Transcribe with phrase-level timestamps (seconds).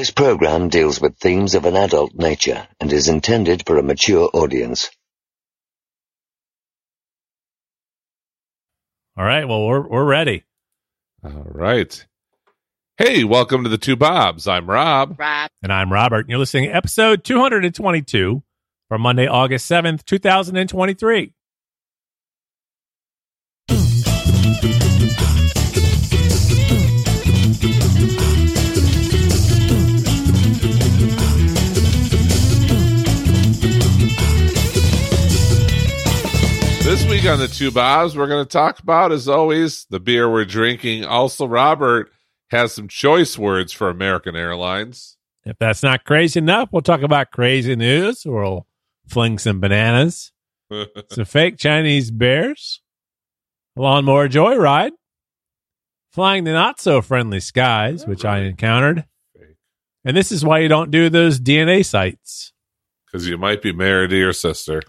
[0.00, 4.30] This program deals with themes of an adult nature and is intended for a mature
[4.32, 4.88] audience.
[9.18, 9.46] All right.
[9.46, 10.44] Well, we're we're ready.
[11.22, 12.02] All right.
[12.96, 14.48] Hey, welcome to the Two Bobs.
[14.48, 15.16] I'm Rob.
[15.20, 15.50] Rob.
[15.62, 16.30] And I'm Robert.
[16.30, 18.42] You're listening to episode 222
[18.88, 21.34] for Monday, August 7th, 2023.
[37.20, 40.44] Week on the Two Bobs, we're going to talk about, as always, the beer we're
[40.44, 41.04] drinking.
[41.04, 42.10] Also, Robert
[42.50, 45.18] has some choice words for American Airlines.
[45.44, 48.22] If that's not crazy enough, we'll talk about crazy news.
[48.24, 48.66] We'll
[49.06, 50.32] fling some bananas,
[51.10, 52.80] some fake Chinese bears,
[53.76, 54.92] a lawnmower joyride,
[56.12, 59.04] flying the not so friendly skies, which I encountered.
[60.04, 62.52] And this is why you don't do those DNA sites.
[63.06, 64.82] Because you might be married to your sister.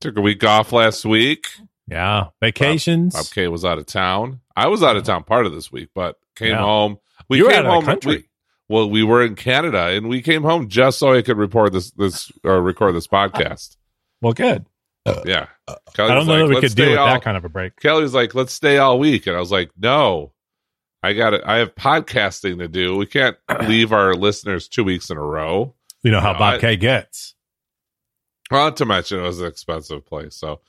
[0.01, 1.47] Took a week off last week.
[1.87, 3.13] Yeah, vacations.
[3.15, 4.41] Bob K was out of town.
[4.55, 6.59] I was out of town part of this week, but came Yeah.
[6.61, 6.97] home.
[7.29, 7.85] We You were came out of the home.
[7.85, 8.15] country.
[8.17, 8.23] we-
[8.69, 11.91] well, we were in Canada, and we came home just so I could report this
[11.91, 13.75] this or record this podcast.
[14.21, 14.65] well, good.
[15.05, 16.97] Uh, yeah, uh, uh, Kelly I don't know like, that we could do stay with
[16.99, 17.77] all-" that kind of a break.
[17.81, 20.31] Kelly was like, "Let's stay all week," and I was like, "No,
[21.03, 21.41] I got it.
[21.45, 22.95] I have podcasting to do.
[22.95, 23.35] We can't
[23.67, 26.77] leave our listeners two weeks in a row." You know how No, Bob I- K
[26.77, 27.35] gets.
[28.53, 30.61] Not to mention it was an expensive place, so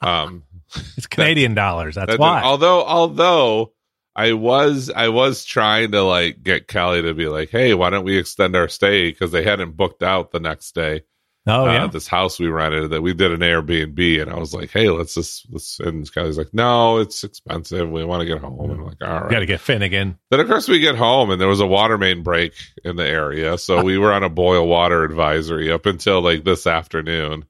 [0.00, 0.44] um,
[0.96, 1.94] It's Canadian dollars.
[1.96, 2.42] That's that- why.
[2.42, 3.72] Although, although
[4.14, 8.04] I was, I was trying to like get Kelly to be like, "Hey, why don't
[8.04, 11.02] we extend our stay?" Because they hadn't booked out the next day.
[11.46, 11.86] Oh, uh, yeah.
[11.86, 15.14] this house we rented that we did an Airbnb, and I was like, "Hey, let's
[15.14, 17.90] just." Let's, and Kelly's like, "No, it's expensive.
[17.90, 20.18] We want to get home." And I'm like, "All right." Got to get Finnegan.
[20.30, 22.52] Then of course we get home and there was a water main break
[22.84, 26.66] in the area, so we were on a boil water advisory up until like this
[26.66, 27.44] afternoon.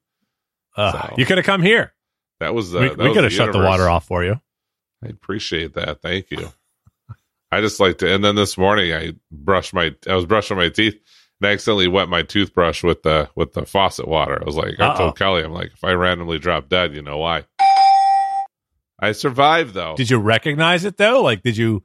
[0.77, 1.93] Uh, So, you could have come here.
[2.41, 4.41] That was uh, we we could have shut the water off for you.
[5.05, 6.01] I appreciate that.
[6.03, 6.53] Thank you.
[7.51, 8.13] I just like to.
[8.13, 9.95] And then this morning I brushed my.
[10.09, 10.99] I was brushing my teeth
[11.43, 14.39] and I accidentally wet my toothbrush with the with the faucet water.
[14.41, 14.99] I was like, I Uh-oh.
[14.99, 17.45] told Kelly, I'm like, if I randomly drop dead, you know why?
[19.01, 19.97] I survived though.
[19.97, 21.23] Did you recognize it though?
[21.23, 21.83] Like, did you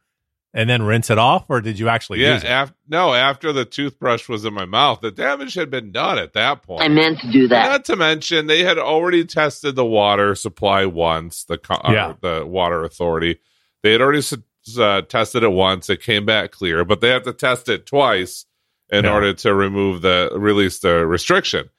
[0.53, 2.49] and then rinse it off, or did you actually yeah, use it?
[2.49, 3.13] af- no.
[3.13, 6.81] After the toothbrush was in my mouth, the damage had been done at that point.
[6.83, 7.69] I meant to do that.
[7.69, 11.43] Not to mention, they had already tested the water supply once.
[11.43, 12.13] The co- uh, Yeah.
[12.21, 13.39] the water authority,
[13.83, 14.33] they had already s-
[14.79, 15.89] uh, tested it once.
[15.89, 18.45] It came back clear, but they have to test it twice
[18.89, 19.13] in Yeah.
[19.13, 21.69] order to remove the release the restriction,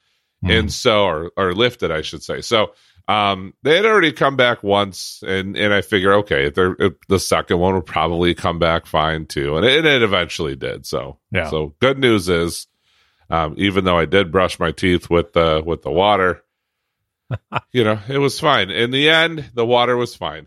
[0.43, 0.51] Hmm.
[0.51, 2.41] and so or or lift it, I should say.
[2.41, 2.73] So.
[3.11, 6.93] Um, they had already come back once, and and I figure, okay, if they're, if
[7.09, 10.85] the second one would probably come back fine too, and it, it eventually did.
[10.85, 11.49] So, Yeah.
[11.49, 12.67] So good news is,
[13.31, 16.43] um, even though I did brush my teeth with the with the water,
[17.73, 18.69] you know, it was fine.
[18.71, 20.47] In the end, the water was fine.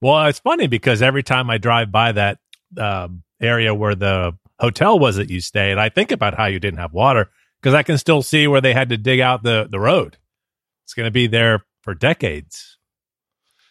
[0.00, 2.38] Well, it's funny because every time I drive by that
[2.78, 6.78] um, area where the hotel was that you stayed, I think about how you didn't
[6.78, 7.30] have water
[7.60, 10.16] because I can still see where they had to dig out the the road.
[10.84, 12.78] It's going to be there for decades.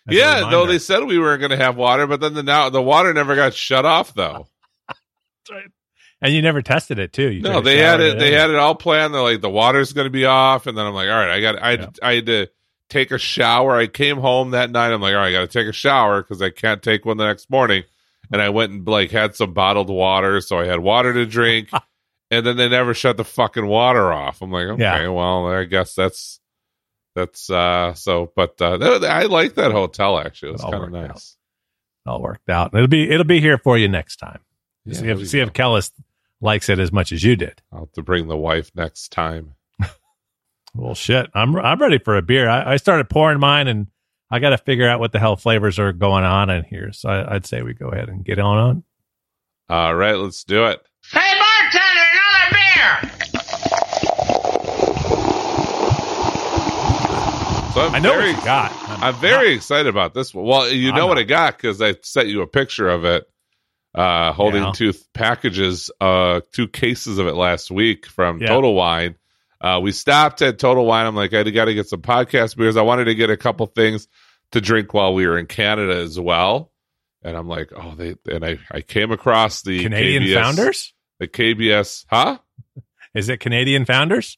[0.07, 2.69] As yeah, though they said we were going to have water, but then the now
[2.69, 4.47] the water never got shut off though.
[6.21, 7.31] and you never tested it too.
[7.31, 8.19] You no, they had shower it.
[8.19, 9.13] They had it all planned.
[9.13, 11.41] They're like the water's going to be off, and then I'm like, all right, I
[11.41, 11.61] got.
[11.61, 11.87] I Yeah.
[12.03, 12.47] I had to
[12.89, 13.75] take a shower.
[13.75, 14.91] I came home that night.
[14.91, 17.17] I'm like, all right, I got to take a shower because I can't take one
[17.17, 17.83] the next morning.
[18.31, 21.69] And I went and like had some bottled water, so I had water to drink.
[22.31, 24.41] and then they never shut the fucking water off.
[24.41, 25.07] I'm like, okay, Yeah.
[25.09, 26.39] well, I guess that's
[27.15, 28.31] that's uh so.
[28.35, 30.49] But uh, th- I like that hotel actually.
[30.49, 31.37] It was It kind of nice.
[32.05, 32.73] all worked out.
[32.73, 34.39] It'll be it'll be here for you next time.
[34.85, 35.91] Yeah, see if see if Kellis
[36.41, 37.61] likes it as much as you did.
[37.71, 39.55] I'll have to bring the wife next time.
[40.77, 42.49] Well, shit, I'm I'm ready for a beer.
[42.49, 43.87] I, I started pouring mine, and
[44.35, 46.91] I got to figure out what the hell flavors are going on in here.
[46.91, 48.83] So I, I'd say we go ahead and get on on.
[49.69, 50.81] All right, let's do it.
[51.09, 53.11] Hey, bartender, another beer!
[57.73, 58.71] So I'm I know very, what you got.
[59.01, 60.45] I'm very excited about this one.
[60.45, 61.21] Well, you I'm know what not.
[61.21, 63.25] I got because I sent you a picture of it,
[63.93, 64.71] uh, holding Yeah.
[64.73, 68.47] two packages, uh, two cases of it last week from Yeah.
[68.47, 69.15] Total Wine.
[69.61, 71.05] Uh, we stopped at Total Wine.
[71.05, 72.77] I'm like, I got to get some podcast beers.
[72.77, 74.07] I wanted to get a couple things
[74.55, 76.71] to drink while we were in Canada as well.
[77.21, 80.93] And I'm like, oh, they and I I came across the Canadian KBS, founders.
[81.19, 82.37] the KBS, huh?
[83.13, 84.37] Is it Canadian founders?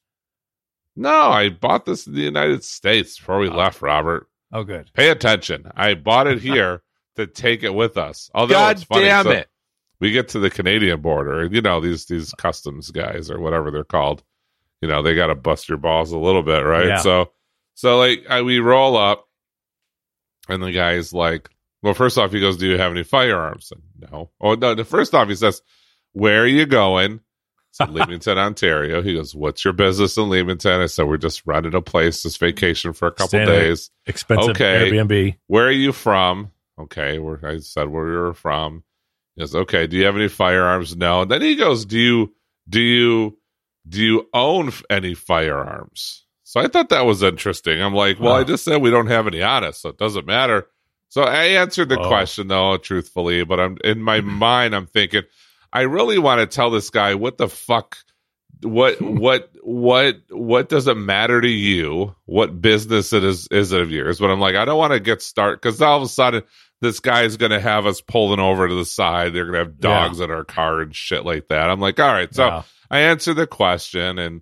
[0.96, 3.56] No, I bought this in the United States before we Oh.
[3.56, 4.28] left, Robert.
[4.52, 4.90] Oh, good.
[4.94, 5.72] Pay attention.
[5.76, 6.82] I bought it here
[7.18, 8.30] to take it with us.
[8.34, 9.48] Although God it's funny, damn so it.
[10.00, 13.84] we get to the Canadian border, you know these these customs guys or whatever they're
[13.84, 14.24] called.
[14.82, 16.88] You know they got to bust your balls a little bit, right?
[16.88, 16.98] Yeah.
[17.00, 17.32] So
[17.74, 19.27] so like I, we roll up,
[20.50, 21.50] and the guy's like,
[21.84, 24.30] "Well, first off, he goes, do you have any firearms?" And no.
[24.42, 24.76] Oh no.
[24.76, 25.62] The first off, he says,
[26.14, 27.22] "Where are you going?"
[27.72, 29.02] Said, Leamington, Ontario.
[29.02, 32.38] He goes, "What's your business in Leamington?" I said, "We're just renting a place, this
[32.38, 34.90] vacation for a couple at- days." Expensive Okay.
[34.92, 35.36] Airbnb.
[35.48, 36.52] where are you from?
[36.80, 38.84] Okay, where I said where you're from.
[39.36, 39.88] He goes, okay.
[39.88, 40.96] Do you have any firearms?
[40.96, 41.22] No.
[41.24, 42.34] And then he goes, do you
[42.70, 43.38] do you
[43.90, 46.26] do you own any firearms?
[46.50, 47.82] So I thought that was interesting.
[47.82, 50.26] I'm like, well, I just said we don't have any on us, so it doesn't
[50.26, 50.68] matter.
[51.10, 52.08] So I answered the Oh.
[52.08, 55.24] question though, truthfully, but I'm in my mind, I'm thinking,
[55.74, 57.98] I really want to tell this guy what the fuck
[58.62, 63.82] what what what what does it matter to you what business it is is it
[63.82, 66.08] of yours but i'm like i don't want to get started because all of a
[66.08, 66.42] sudden
[66.82, 69.60] this guy is going to have us pulling over to the side they're going to
[69.60, 72.64] have dogs in our car and shit like that i'm like all right so Yeah.
[72.90, 74.42] i answered the question and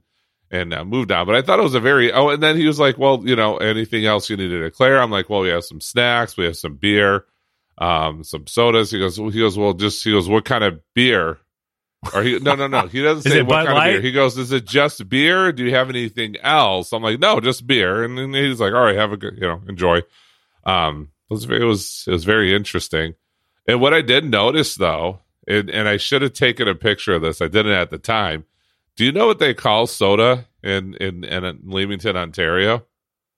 [0.62, 1.26] and uh, moved on.
[1.26, 3.36] But i thought it was a very oh and then he was like well you
[3.36, 5.02] know anything else you need to declare?
[5.02, 7.26] I'm like well we have some snacks we have some beer
[7.78, 8.92] um some sodas.
[8.92, 11.40] He goes he goes well just he goes what kind of beer?
[12.14, 14.02] Or he no no no he doesn't say what Bud kind of beer.
[14.02, 15.52] He goes is it just beer?
[15.52, 16.94] Do you have anything else?
[16.94, 18.04] I'm like no just beer.
[18.04, 20.02] And then he's like all right have a good you know enjoy.
[20.64, 23.16] Um it was it was it was very interesting.
[23.68, 27.22] And what i did notice though and, and i should have taken a picture of
[27.22, 27.42] this.
[27.42, 28.46] I didn't at the time
[28.96, 32.86] do you know what they call soda in in in leamington ontario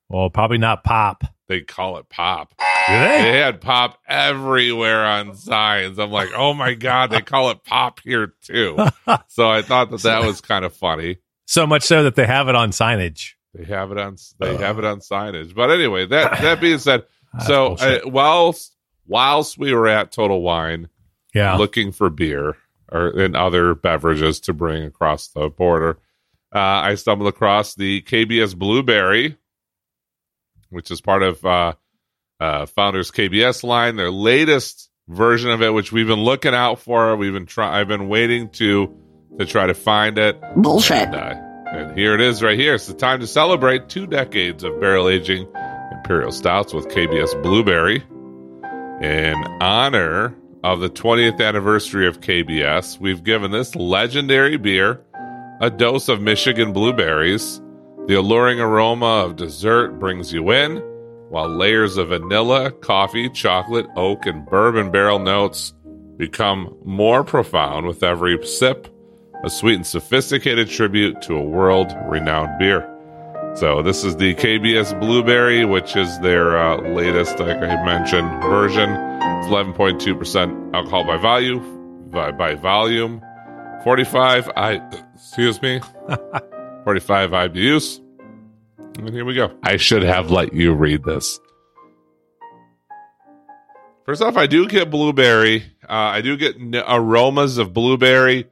[0.10, 1.24] Well, probably not pop.
[1.48, 2.54] they call it pop
[2.88, 3.22] Do they?
[3.22, 6.00] they had pop everywhere on signs.
[6.00, 8.78] I'm like, oh my god, they call it pop here too.
[9.28, 11.18] so I thought that that was kind of funny.
[11.46, 13.34] So much so that they have it on signage.
[13.54, 15.54] They have it on they have it on signage.
[15.56, 17.04] But anyway, that that being said,
[17.46, 18.76] so uh, whilst
[19.06, 20.88] whilst we were at Total Wine
[21.34, 21.56] yeah.
[21.58, 22.56] looking for beer
[22.92, 26.00] or and other beverages to bring across the border,
[26.54, 29.38] uh, I stumbled across the KBS Blueberry,
[30.70, 31.74] which is part of uh,
[32.40, 33.96] uh, Founders KBS line.
[33.96, 37.16] Their latest version of it, which we've been looking out for.
[37.16, 37.80] We've been try.
[37.80, 38.96] I've been waiting to
[39.40, 40.42] to try to find it.
[40.56, 41.10] Bullshit.
[41.10, 41.36] And, uh,
[41.68, 42.76] and here it is, right here.
[42.76, 45.48] It's the time to celebrate two decades of barrel aging
[45.92, 48.04] imperial stouts with KBS Blueberry.
[49.02, 55.02] In honor of the 20th anniversary of KBS, we've given this legendary beer
[55.62, 57.62] a dose of Michigan blueberries.
[58.08, 60.78] The alluring aroma of dessert brings you in,
[61.30, 65.74] while layers of vanilla, coffee, chocolate, oak, and bourbon barrel notes
[66.18, 68.88] become more profound with every sip
[69.44, 72.97] a sweet and sophisticated tribute to a world renowned beer.
[73.58, 78.88] So, this is the KBS Blueberry, which is their uh, latest, like I mentioned, version.
[78.92, 81.60] It's 11.2% alcohol by value,
[82.12, 83.20] by, by volume,
[83.84, 84.74] 45, I,
[85.16, 85.80] excuse me,
[86.84, 88.00] 45 IBUs.
[89.00, 89.52] And here we go.
[89.64, 91.40] I should have let you read this.
[94.06, 95.64] First off, I do get blueberry.
[95.84, 98.46] Uh, I do get n- aromas of blueberry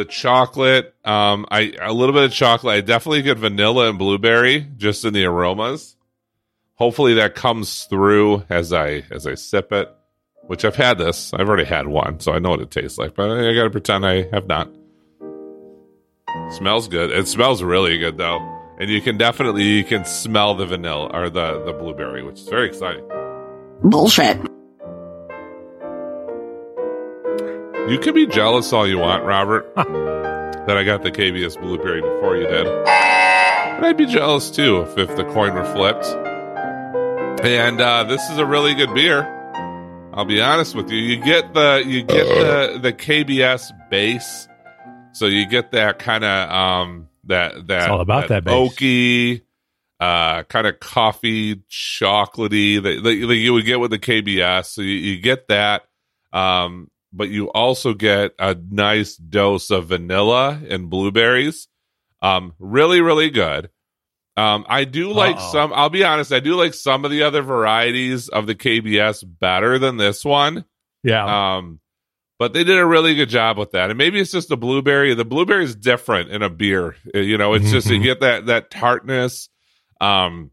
[0.00, 2.74] the chocolate um i a little bit of chocolate.
[2.74, 5.94] I definitely get vanilla and blueberry just in the aromas.
[6.76, 9.94] Hopefully that comes through as i as i sip it
[10.46, 11.34] which i've had this.
[11.34, 14.06] I've already had one so i know what it tastes like but i gotta pretend
[14.06, 14.70] i have not.
[16.50, 17.10] Smells good.
[17.10, 18.38] It smells really good though.
[18.78, 22.48] And you can definitely you can smell the vanilla or the the blueberry which is
[22.48, 23.06] very exciting.
[23.82, 24.40] Bullshit.
[27.90, 32.36] You can be jealous all you want, Robert, that I got the KBS Blueberry before
[32.36, 32.64] you did.
[32.64, 36.06] But I'd be jealous too if, if the coin were flipped.
[37.44, 39.24] And uh, this is a really good beer.
[40.14, 40.98] I'll be honest with you.
[40.98, 44.46] You get the you get the the KBS base,
[45.10, 48.54] so you get that kind of um that that all about that base.
[48.54, 49.42] oaky,
[49.98, 54.66] uh, kind of coffee chocolatey that, that, that you would get with the KBS.
[54.66, 55.88] So you, you get that.
[56.32, 61.68] Um, but you also get a nice dose of vanilla and blueberries.
[62.22, 63.70] Um, really, really good.
[64.36, 65.52] Um, I do like Uh-oh.
[65.52, 65.72] some.
[65.74, 66.32] I'll be honest.
[66.32, 70.64] I do like some of the other varieties of the KBS better than this one.
[71.02, 71.56] Yeah.
[71.56, 71.80] Um,
[72.38, 73.90] but they did a really good job with that.
[73.90, 75.12] And maybe it's just the blueberry.
[75.14, 76.96] The blueberry is different in a beer.
[77.14, 78.02] Uh, You know, it's just you Mhm.
[78.04, 79.48] get that that tartness.
[80.00, 80.52] Um,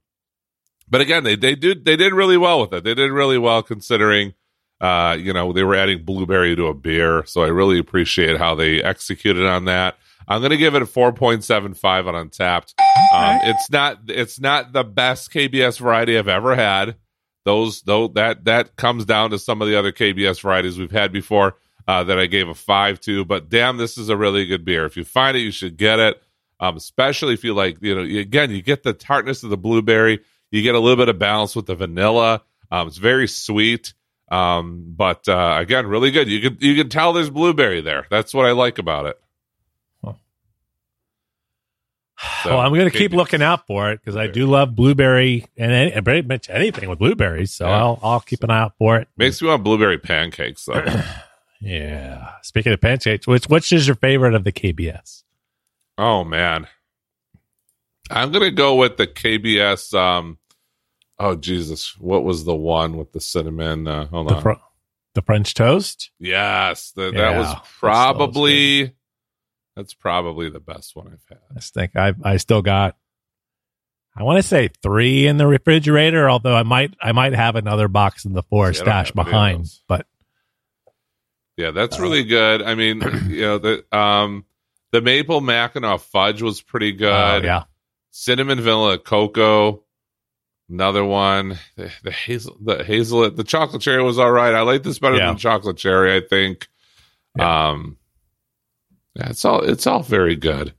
[0.90, 2.84] but again, they they did they did really well with it.
[2.84, 4.34] They did really well considering.
[4.80, 8.56] Uh, you know, they were adding blueberry to a beer, so I really appreciate how
[8.56, 9.98] they executed on that.
[10.28, 12.74] I'm gonna give it a 4.75 on Untapped.
[13.14, 16.96] Um, it's not it's not the best KBS variety I've ever had.
[17.46, 21.12] Those though that that comes down to some of the other KBS varieties we've had
[21.14, 21.56] before.
[21.88, 23.24] uh, that I gave a five to.
[23.26, 24.86] But damn, this is a really good beer.
[24.86, 26.22] If you find it, you should get it.
[26.60, 30.20] Um, especially if you like, you know, again, you get the tartness of the blueberry,
[30.52, 32.42] you get a little bit of balance with the vanilla.
[32.72, 33.94] Um, it's very sweet,
[34.30, 36.28] um, but uh, again, really good.
[36.28, 38.08] You can you can tell there's blueberry there.
[38.10, 39.20] That's what I like about it.
[42.44, 45.46] So, well, I'm going to keep looking out for it because I do love blueberry
[45.56, 47.52] and, any, and pretty much anything with blueberries.
[47.52, 47.78] So Yeah.
[47.78, 49.08] I'll I'll keep an eye out for it.
[49.18, 50.84] Makes me want blueberry pancakes though.
[51.60, 52.30] Yeah.
[52.44, 55.24] Speaking of pancakes, which which is your favorite of the KBS?
[55.98, 56.68] Oh man,
[58.12, 59.92] I'm gonna go with the KBS.
[59.98, 60.38] Um,
[61.20, 63.88] oh Jesus, what was the one with the cinnamon?
[63.88, 64.42] Uh, hold The, on.
[64.42, 64.52] fr-
[65.16, 66.12] the French toast.
[66.20, 68.94] yes, the, that Yeah, was that smells probably
[69.76, 71.40] that's probably the best one I've had.
[71.56, 72.96] I think I I still got.
[74.16, 77.88] I want to say three in the refrigerator, although I might I might have another
[77.88, 79.70] box in the floor See, I don't stashed have any of behind.
[79.88, 80.08] But
[81.56, 82.62] Yeah, that's really good.
[82.64, 84.46] I mean, you know the um
[84.92, 87.12] the maple mackinac fudge was pretty good.
[87.14, 87.64] uh, yeah,
[88.12, 89.84] cinnamon vanilla cocoa
[90.70, 91.58] another one.
[91.76, 94.54] The, the hazel the hazelnut the chocolate cherry was all right.
[94.54, 95.28] I like this better Yeah.
[95.28, 96.68] than chocolate cherry i think.
[97.40, 97.98] Um
[99.16, 100.74] yeah it's all it's all very good.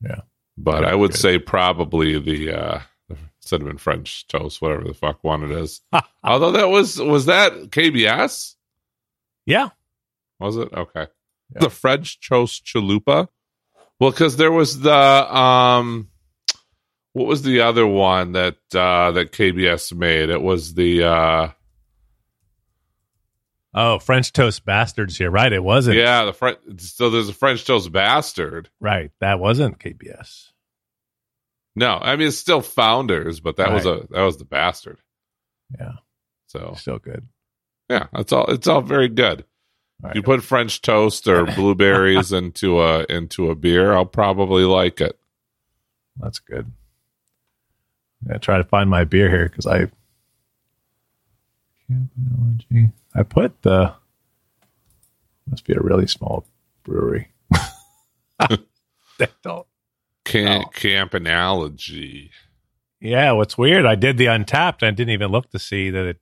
[0.00, 0.22] Yeah.
[0.58, 1.20] but i would good.
[1.20, 2.80] say probably the uh
[3.40, 5.80] cinnamon french toast whatever the fuck one it is.
[6.24, 8.54] Although that was was that kbs
[9.46, 9.70] yeah.
[10.38, 10.72] was it?
[10.72, 11.06] Okay.
[11.54, 11.60] Yeah.
[11.60, 13.28] the french toast chalupa?
[14.00, 14.92] Well because there was the
[15.36, 16.08] um
[17.14, 21.48] what was the other one that uh that kbs made it was the uh
[23.74, 25.50] Oh, French toast bastards here, right?
[25.50, 29.10] It wasn't yeah the french so there's a french toast bastard right.
[29.20, 30.50] That wasn't KBS.
[31.74, 34.98] no i mean it's still founders but that was a that was the bastard
[35.78, 35.92] Yeah,
[36.48, 37.26] so still good.
[37.88, 39.46] yeah that's all it's all very good
[40.04, 44.64] All if you put french toast or blueberries into a into a beer i'll probably
[44.64, 45.18] like it
[46.18, 46.70] That's good.
[48.22, 49.90] I'm gonna try to find my beer here because I
[51.90, 52.92] Campanology.
[53.14, 53.94] I put the
[55.48, 56.46] must be a really small
[56.84, 57.32] brewery.
[58.48, 59.46] they don't.
[59.46, 59.66] Oh.
[60.24, 62.30] Campanology
[63.00, 63.84] Yeah, what's weird?
[63.84, 64.82] I did the untapped.
[64.82, 66.20] and I didn't even look to see that it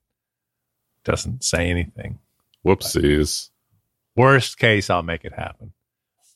[1.05, 2.19] doesn't say anything.
[2.65, 3.49] whoopsies
[4.15, 5.71] Worst case, I'll make it happen.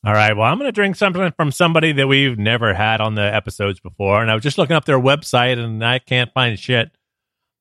[0.06, 0.38] All right.
[0.38, 3.80] Well, I'm going to drink something from somebody that we've never had on the episodes
[3.80, 4.22] before.
[4.22, 6.92] And I was just looking up their website and I can't find shit.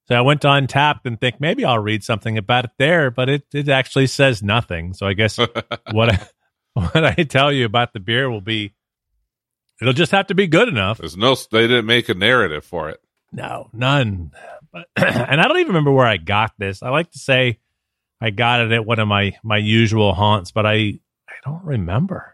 [0.09, 3.31] So I went to Untapped and think maybe I'll read something about it there, but
[3.31, 4.93] it, it actually says nothing.
[4.93, 5.39] So I guess
[5.93, 6.29] what I,
[6.75, 8.75] what I tell you about the beer will be,
[9.81, 10.99] it'll just have to be good enough.
[10.99, 13.01] There's no, they didn't make a narrative for it.
[13.33, 14.33] No, none.
[14.71, 16.83] But and I don't even remember where I got this.
[16.83, 17.61] I like to say
[18.21, 22.34] I got it at one of my my usual haunts, but I I don't remember.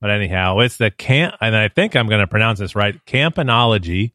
[0.00, 2.94] But anyhow, it's the camp, and I think I'm going to pronounce this right.
[3.06, 4.12] Campanology.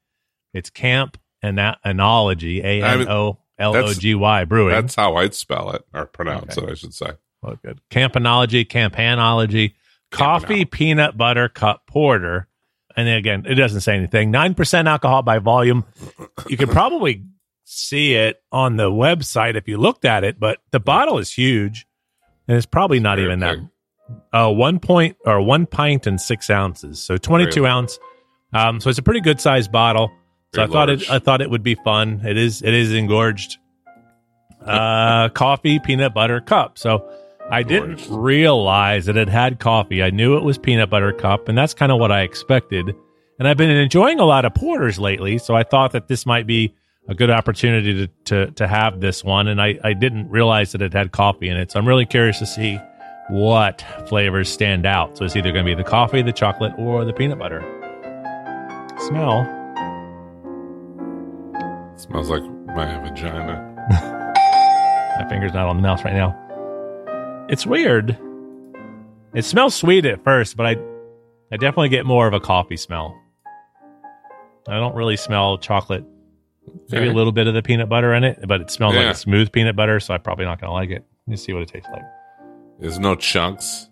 [0.53, 2.63] It's camp and anology.
[2.63, 4.73] A N O L O G Y brewing.
[4.73, 6.67] That's how I'd spell it or pronounce Okay.
[6.67, 7.11] it, I should say.
[7.43, 7.81] Oh, good.
[7.89, 9.73] Campanology, Campanology,
[10.11, 10.71] coffee, Campanol.
[10.71, 12.47] peanut butter cup porter.
[12.95, 14.31] And again, it doesn't say anything.
[14.31, 15.83] 9% alcohol by volume.
[16.47, 17.25] You could probably
[17.65, 21.87] see it on the website if you looked at it, but the bottle is huge.
[22.47, 23.57] And it's probably not even that.
[24.31, 26.99] Uh, one point or one pint and six ounces.
[26.99, 27.69] So 22 Really?
[27.71, 27.99] ounce.
[28.53, 30.11] Um, so it's a pretty good sized bottle.
[30.53, 31.01] So Very I thought large.
[31.03, 32.21] it, I thought it would be fun.
[32.25, 33.57] It is, it is engorged.
[34.61, 36.77] Uh, coffee, peanut butter cup.
[36.77, 37.09] So
[37.49, 40.01] I didn't realize that it had coffee.
[40.03, 42.95] I knew it was peanut butter cup, and that's kind of what I expected.
[43.39, 46.47] And I've been enjoying a lot of porters lately, so I thought that this might
[46.47, 46.73] be
[47.09, 49.47] a good opportunity to to, to have this one.
[49.47, 52.39] And I, I didn't realize that it had coffee in it, so I'm really curious
[52.39, 52.79] to see
[53.29, 55.17] what flavors stand out.
[55.17, 57.61] So it's either going to be the coffee, the chocolate, or the peanut butter.
[59.07, 59.43] Smell.
[61.97, 62.43] smells like
[62.75, 63.69] my vagina.
[65.19, 66.35] My finger's not on the mouse right now.
[67.47, 68.17] It's weird.
[69.35, 70.75] It smells sweet at first, but I
[71.51, 73.15] I definitely get more of a coffee smell.
[74.67, 76.03] I don't really smell chocolate.
[76.89, 79.13] Maybe a little bit of the peanut butter in it, but it smells like a
[79.13, 81.05] smooth peanut butter, so I'm probably not going to like it.
[81.27, 82.01] Let me see what it tastes like.
[82.79, 83.87] There's no chunks.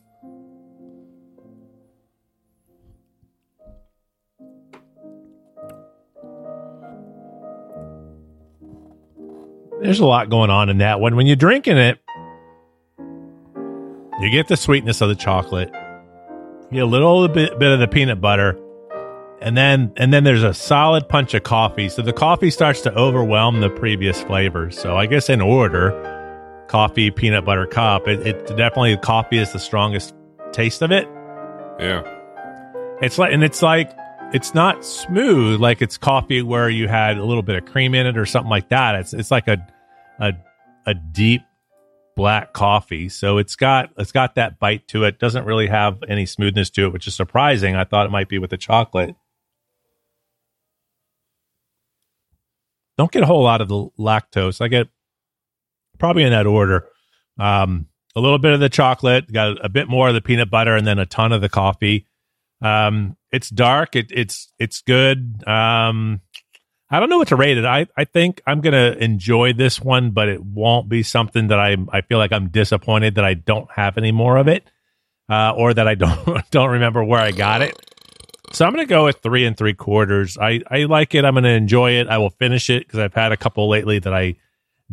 [9.81, 11.15] There's a lot going on in that one.
[11.15, 11.99] When you're drinking it,
[14.19, 15.71] you get the sweetness of the chocolate,
[16.69, 18.59] you get a little bit, bit of the peanut butter,
[19.41, 21.89] and then and then there's a solid punch of coffee.
[21.89, 24.79] So the coffee starts to overwhelm the previous flavors.
[24.79, 25.89] So I guess in order,
[26.71, 28.07] coffee peanut butter cup.
[28.07, 30.15] It, it definitely coffee is the strongest
[30.53, 31.05] taste of it.
[31.79, 32.01] Yeah.
[33.01, 33.91] It's like, and it's like,
[34.33, 38.07] it's not smooth like it's coffee where you had a little bit of cream in
[38.07, 38.95] it or something like that.
[38.95, 39.67] It's it's like a
[40.19, 40.31] a
[40.85, 41.41] a deep
[42.15, 43.09] black coffee.
[43.09, 45.19] So it's got it's got that bite to it.
[45.19, 47.75] Doesn't really have any smoothness to it, which is surprising.
[47.75, 49.15] I thought it might be with the chocolate.
[52.97, 54.61] Don't get a whole lot of the lactose.
[54.61, 54.87] I get
[56.01, 56.89] probably in that order.
[57.39, 60.75] Um, a little bit of the chocolate, got a bit more of the peanut butter,
[60.75, 62.07] and then a ton of the coffee.
[62.59, 63.95] Um, it's dark.
[63.95, 65.47] It, it's it's good.
[65.47, 66.19] Um,
[66.89, 67.65] I don't know what to rate it.
[67.65, 71.77] I, I think I'm gonna enjoy this one, but it won't be something that I
[71.89, 74.67] I feel like I'm disappointed that I don't have any more of it,
[75.29, 77.77] uh, or that I don't don't remember where I got it.
[78.53, 80.37] So I'm gonna go with three and three quarters.
[80.37, 81.23] I I like it.
[81.25, 82.09] I'm gonna enjoy it.
[82.09, 84.35] I will finish it because I've had a couple lately that I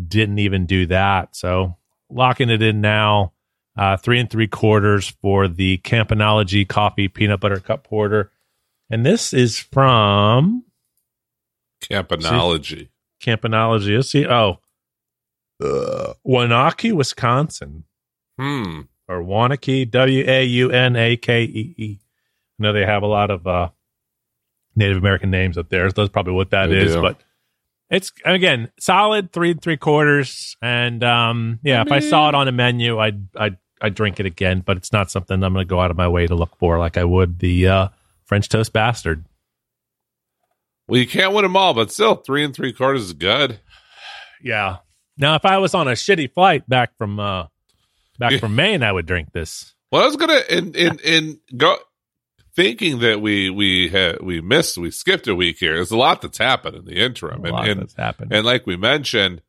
[0.07, 1.35] didn't even do that.
[1.35, 1.76] So
[2.11, 3.33] locking it in now
[3.76, 8.33] uh, three and three quarters for the Campanology Coffee Peanut Butter Cup Porter.
[8.90, 10.64] And this is from
[11.83, 12.88] Campanology.
[13.23, 13.97] Campanology.
[13.97, 14.26] Let's see.
[14.26, 14.59] Oh,
[15.62, 17.85] uh, Waunakee, Wisconsin.
[18.38, 18.83] Hmm.
[19.09, 21.99] Or Waunakee, W A U N A K E E.
[22.59, 23.71] I know they have a lot of uh,
[24.76, 25.88] Native American names up there.
[25.90, 26.95] So that's probably what that They is.
[26.95, 27.02] do.
[27.02, 27.21] But
[27.90, 30.57] it's again solid three and three quarters.
[30.62, 34.26] And um, yeah, if I saw it on a menu, I'd I'd I'd drink it
[34.26, 34.61] again.
[34.61, 36.78] But it's not something I'm going to go out of my way to look for
[36.78, 37.88] like I would the uh,
[38.25, 39.25] French toast bastard.
[40.87, 43.61] Well, you can't win them all, but still, three and three quarters is good.
[44.42, 44.78] Yeah.
[45.18, 47.47] Now, if I was on a shitty flight back from uh,
[48.18, 48.38] back Yeah.
[48.38, 49.75] from Maine, I would drink this.
[49.90, 51.76] Well, I was gonna in in in go
[52.59, 55.75] thinking that we we had we missed we skipped a week here.
[55.75, 58.33] There's a lot that's happened in the interim, A and lot and, that's happened.
[58.33, 59.43] and like we mentioned,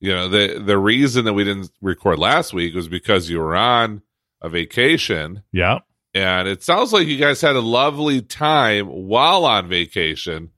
[0.00, 3.54] you know the the reason that we didn't record last week was because you were
[3.54, 4.00] on
[4.40, 5.80] a vacation, yeah.
[6.14, 10.50] and it sounds like you guys had a lovely time while on vacation,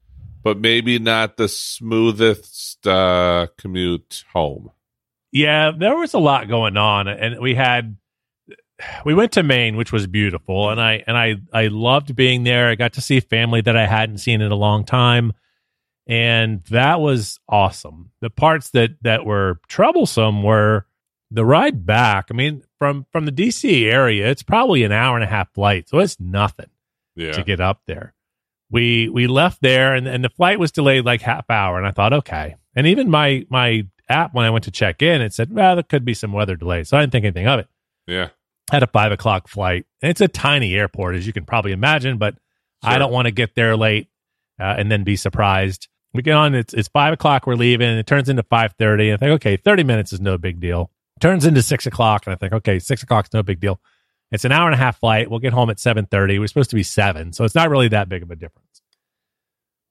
[0.45, 4.71] but maybe not the smoothest uh, commute home.
[5.33, 7.97] Yeah, there was a lot going on, and we had
[9.05, 12.69] we went to Maine, which was beautiful, and I and I I loved being there.
[12.69, 15.33] I got to see family that I hadn't seen in a long time,
[16.07, 18.13] and that was awesome.
[18.21, 20.87] The parts that that were troublesome were
[21.31, 22.27] the ride back.
[22.31, 25.89] I mean, from from the DC area, it's probably an hour and a half flight,
[25.89, 26.71] so it's nothing
[27.15, 28.15] Yeah, to get up there.
[28.71, 31.93] We we left there and, and the flight was delayed like half hour and I
[31.93, 32.57] thought okay.
[32.75, 35.85] And even my my app when I went to check in it said well there
[35.85, 36.89] could be some weather delays.
[36.89, 37.69] So I didn't think anything of it.
[38.09, 38.31] yeah,
[38.71, 39.87] had a five o'clock flight.
[40.03, 42.35] And it's a tiny airport as you can probably imagine, but
[42.83, 44.09] I don't want to get there late
[44.61, 45.89] uh, and then be surprised.
[46.15, 49.11] We get on it's it's five o'clock we're leaving and it turns into five thirty
[49.11, 50.91] and I think okay thirty minutes is no big deal.
[51.21, 53.81] Turns into six o'clock and I think okay six o'clock's no big deal.
[54.33, 55.31] It's an hour and a half flight.
[55.31, 56.39] We'll get home at seven thirty.
[56.39, 58.83] We're supposed to be seven, so it's not really that big of a difference.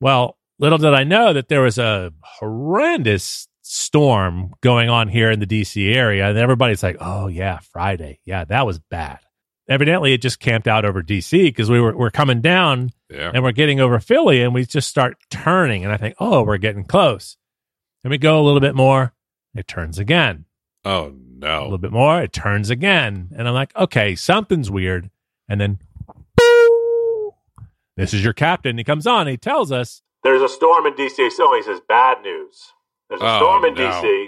[0.01, 5.39] Well, little did I know that there was a horrendous storm going on here in
[5.39, 9.19] the DC area, and everybody's like, "Oh yeah, Friday, yeah, that was bad."
[9.67, 13.31] Evidently, it just camped out over DC because we were we're coming down yeah.
[13.33, 16.57] and we're getting over Philly, and we just start turning, and I think, "Oh, we're
[16.57, 17.37] getting close."
[18.03, 19.13] And we go a little bit more,
[19.55, 20.45] it turns again
[20.83, 21.61] Oh no.
[21.61, 23.29] a little bit more, it turns again.
[23.35, 25.09] And I'm like, okay, something's weird.
[25.49, 25.79] And then,
[27.97, 28.77] this is your captain.
[28.77, 31.31] He comes on, he tells us, There's a storm in DC.
[31.31, 32.73] So he says, bad news.
[33.09, 33.89] There's a Oh, storm in no.
[33.89, 34.27] DC.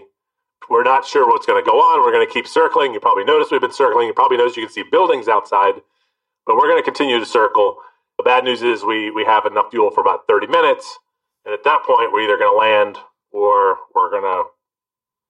[0.70, 2.02] We're not sure what's going to go on.
[2.02, 2.94] We're going to keep circling.
[2.94, 4.08] You probably noticed we've been circling.
[4.08, 5.76] You probably noticed you can see buildings outside,
[6.46, 7.78] but we're going to continue to circle.
[8.18, 11.00] The bad news is we, we have enough fuel for about 30 minutes.
[11.46, 12.98] And at that point, we're either going to land
[13.32, 14.44] or we're going to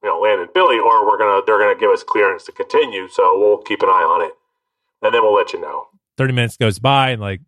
[0.03, 3.07] you know, land in Philly, or we're gonna they're gonna give us clearance to continue.
[3.07, 4.31] So we'll keep an eye on it,
[5.01, 5.87] and then we'll let you know.
[6.17, 7.41] Thirty minutes goes by, and like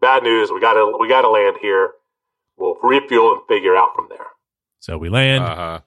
[0.00, 1.90] bad news, we gotta we gotta land here.
[2.56, 4.26] We'll refuel and figure out from there.
[4.80, 5.80] So we land, Uh huh.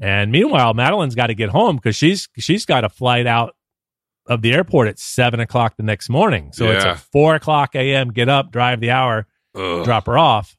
[0.00, 3.54] and meanwhile, Madeline's got to get home because she's she's got a flight out
[4.26, 6.52] of the airport at seven o'clock the next morning.
[6.52, 6.92] So it's Yeah.
[6.92, 8.12] a four o'clock a.m.
[8.12, 9.26] Get up, drive the hour,
[9.84, 10.56] drop her off.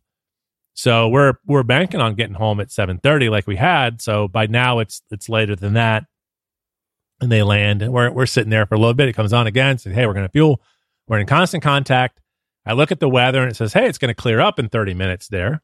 [0.73, 4.01] So we're we're banking on getting home at seven thirty, like we had.
[4.01, 6.05] So by now it's it's later than that,
[7.21, 7.81] and they land.
[7.81, 9.07] And we're we're sitting there for a little bit.
[9.09, 9.77] It comes on again.
[9.77, 10.61] Says, "Hey, we're going to fuel.
[11.07, 12.19] We're in constant contact."
[12.65, 14.69] I look at the weather and it says, "Hey, it's going to clear up in
[14.69, 15.61] thirty minutes." There,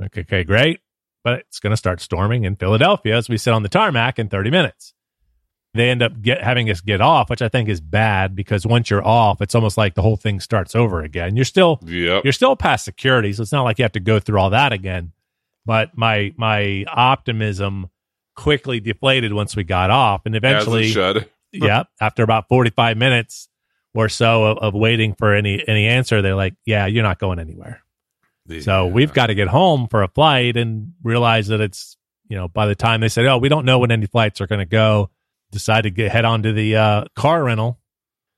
[0.00, 0.80] okay, okay, great.
[1.24, 4.28] But it's going to start storming in Philadelphia as we sit on the tarmac in
[4.28, 4.94] thirty minutes.
[5.74, 8.88] They end up get having us get off, which I think is bad because once
[8.90, 11.36] you're off, it's almost like the whole thing starts over again.
[11.36, 12.24] You're still Yep.
[12.24, 14.72] you're still past security, so it's not like you have to go through all that
[14.72, 15.12] again.
[15.66, 17.90] But my my optimism
[18.34, 20.86] quickly deflated once we got off, and eventually,
[21.52, 23.48] yeah, after about forty five minutes
[23.94, 27.38] or so of, of waiting for any any answer, they're like, "Yeah, you're not going
[27.38, 27.82] anywhere."
[28.60, 28.92] So Yeah.
[28.92, 31.96] we've got to get home for a flight and realize that it's,
[32.28, 34.46] you know, by the time they said, oh, we don't know when any flights are
[34.46, 35.10] going to go,
[35.50, 37.78] decide to get head on to the uh, car rental.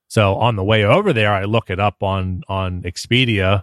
[0.09, 3.63] So on the way over there, I look it up on on Expedia,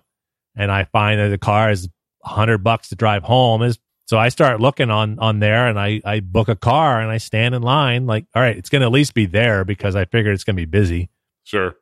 [0.55, 1.89] and I find that the car is
[2.23, 3.61] hundred bucks to drive home.
[3.63, 7.11] Is so I start looking on on there, and I I book a car and
[7.11, 8.05] I stand in line.
[8.07, 10.55] Like, all right, it's going to at least be there because I figured it's going
[10.55, 11.09] to be busy.
[11.43, 11.75] Sure.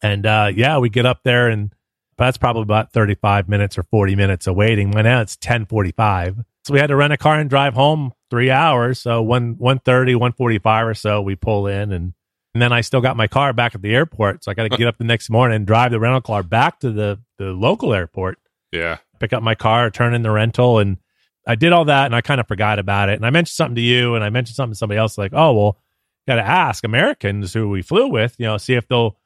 [0.00, 1.72] And uh, yeah, we get up there and
[2.18, 4.90] that's probably about 35 minutes or 40 minutes of waiting.
[4.90, 6.36] Well, now it's 1045.
[6.64, 8.98] So we had to rent a car and drive home three hours.
[9.00, 12.12] So one, 130, 145 or so, we pull in and,
[12.54, 14.44] and then I still got my car back at the airport.
[14.44, 16.80] So I got to get up the next morning and drive the rental car back
[16.80, 18.38] to the, the local airport,
[18.72, 18.98] Yeah.
[19.20, 20.78] pick up my car, turn in the rental.
[20.78, 20.98] And
[21.46, 23.14] I did all that and I kind of forgot about it.
[23.14, 25.52] And I mentioned something to you and I mentioned something to somebody else like, oh,
[25.54, 25.78] well,
[26.26, 29.16] got to ask Americans who we flew with, you know, see if they'll,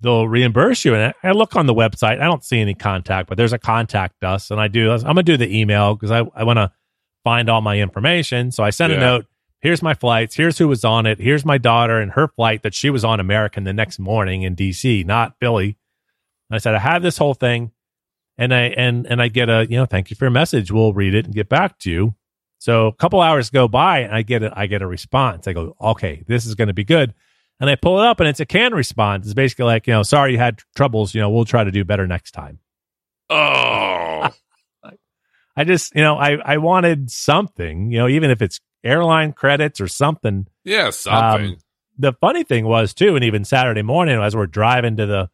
[0.00, 0.94] they'll reimburse you.
[0.94, 2.20] And I look on the website.
[2.20, 4.90] I don't see any contact, but there's a contact us, and I do.
[4.92, 6.72] I'm gonna do the email because I I want to
[7.24, 8.50] find all my information.
[8.52, 9.26] So I sent a note.
[9.60, 10.36] Here's my flights.
[10.36, 11.18] Here's who was on it.
[11.18, 14.54] Here's my daughter and her flight that she was on American the next morning in
[14.54, 15.76] DC, not Philly.
[16.48, 17.72] And I said I have this whole thing,
[18.36, 20.70] and I and and I get a you know thank you for your message.
[20.70, 22.14] We'll read it and get back to you.
[22.58, 25.46] So a couple hours go by, and I get a, I get a response.
[25.46, 27.14] I go, okay, this is going to be good.
[27.60, 29.26] And I pull it up, and it's a canned response.
[29.26, 31.14] It's basically like, you know, sorry you had troubles.
[31.14, 32.60] You know, we'll try to do better next time.
[33.28, 34.28] Oh.
[35.56, 39.80] I just, you know, I I wanted something, you know, even if it's airline credits
[39.80, 40.46] or something.
[40.64, 41.52] yeah, something.
[41.52, 41.56] Um,
[41.98, 45.30] the funny thing was too, and even Saturday morning as we're driving to the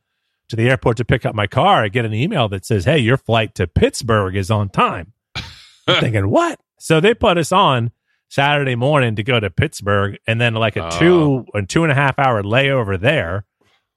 [0.49, 2.99] to the airport to pick up my car, I get an email that says, "Hey,
[2.99, 5.45] your flight to Pittsburgh is on time." I'm
[6.01, 6.59] thinking, what?
[6.79, 7.93] So they put us on
[8.29, 10.99] Saturday morning to go to Pittsburgh, and then like a Oh.
[10.99, 13.45] two and two and a half hour layover there,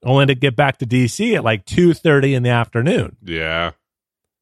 [0.03, 3.17] only to get back to DC at like two thirty in the afternoon.
[3.23, 3.71] yeah.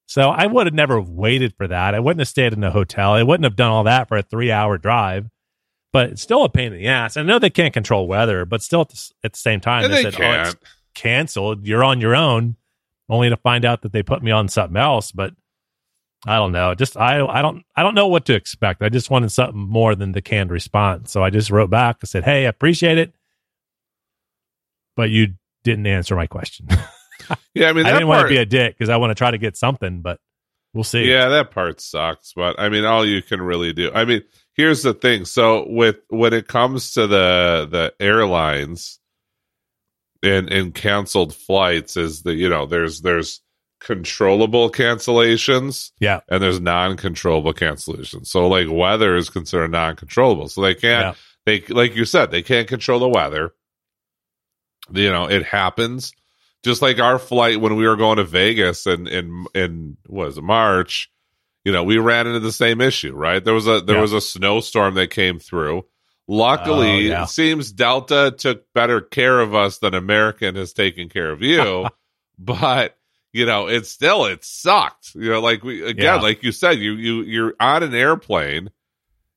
[0.08, 1.96] So I would have never waited for that.
[1.96, 3.14] I wouldn't have stayed in a hotel.
[3.14, 5.30] I wouldn't have done all that for a three hour drive.
[5.94, 7.16] But it's still a pain in the ass.
[7.18, 9.94] I know they can't control weather, but still at the, at the same time, And
[9.94, 10.56] they they said, "Oh, it's
[10.94, 11.66] canceled.
[11.66, 12.58] You're on your own."
[13.10, 15.12] Only to find out that they put me on something else.
[15.12, 15.34] But
[16.26, 16.74] I don't know.
[16.74, 18.82] Just I I don't I don't know what to expect.
[18.82, 21.12] I just wanted something more than the canned response.
[21.12, 21.98] So I just wrote back.
[22.02, 23.14] I said, "Hey, I appreciate it,
[24.96, 26.68] but you didn't answer my question."
[27.54, 29.32] Yeah, I mean, I didn't want to be a dick because I want to try
[29.32, 30.20] to get something, but
[30.74, 31.10] we'll see.
[31.10, 33.92] Yeah, that part sucks, but I mean, all you can really do.
[33.94, 34.22] I mean,
[34.54, 35.26] here's the thing.
[35.26, 39.00] So with when it comes to the the airlines
[40.22, 43.42] and and canceled flights, is the you know there's there's
[43.86, 46.22] controllable cancellations Yeah.
[46.28, 48.26] and there's non-controllable cancellations.
[48.28, 50.50] So like weather is considered non-controllable.
[50.50, 53.54] So they can't they like you said they can't control the weather.
[54.92, 56.14] You know, it happens.
[56.64, 60.38] Just like our flight when we were going to Vegas and in in what was
[60.40, 61.12] it, March,
[61.64, 63.44] you know, we ran into the same issue, right?
[63.44, 64.02] There was a there Yeah.
[64.02, 65.86] was a snowstorm that came through.
[66.28, 67.24] Luckily, Oh, yeah.
[67.26, 71.88] it seems Delta took better care of us than American has taken care of you.
[72.40, 72.98] but
[73.36, 75.14] you know, it's still it sucked.
[75.14, 76.22] You know, like we again, Yeah.
[76.22, 78.70] like you said, you you you're on an airplane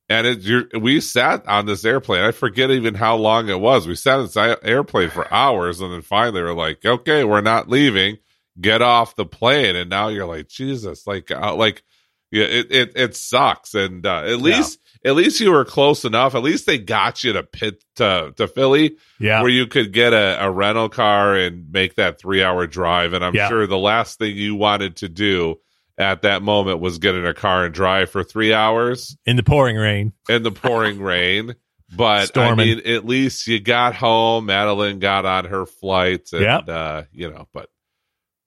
[0.08, 2.22] and it you're we sat on this airplane.
[2.22, 3.88] I forget even how long it was.
[3.88, 7.68] We sat in this airplane for hours and then finally we're like, okay, we're not
[7.68, 8.18] leaving.
[8.60, 9.74] Get off the plane.
[9.74, 11.82] And now you're like, Jesus, like uh, like
[12.30, 13.74] yeah, it, it it sucks.
[13.74, 16.34] And uh, at least at least you were close enough.
[16.34, 19.40] At least they got you to pit to to Philly Yeah.
[19.40, 23.12] where you could get a, a rental car and make that three hour drive.
[23.12, 23.48] And I'm Yeah.
[23.48, 25.56] sure the last thing you wanted to do
[25.96, 29.42] at that moment was get in a car and drive for three hours in the
[29.42, 30.12] pouring rain.
[30.28, 31.54] in the pouring rain.
[31.96, 32.52] But Storming.
[32.52, 34.44] I mean, at least you got home.
[34.46, 36.68] Madeline got on her flight, and Yep.
[36.68, 37.48] uh, you know.
[37.54, 37.70] But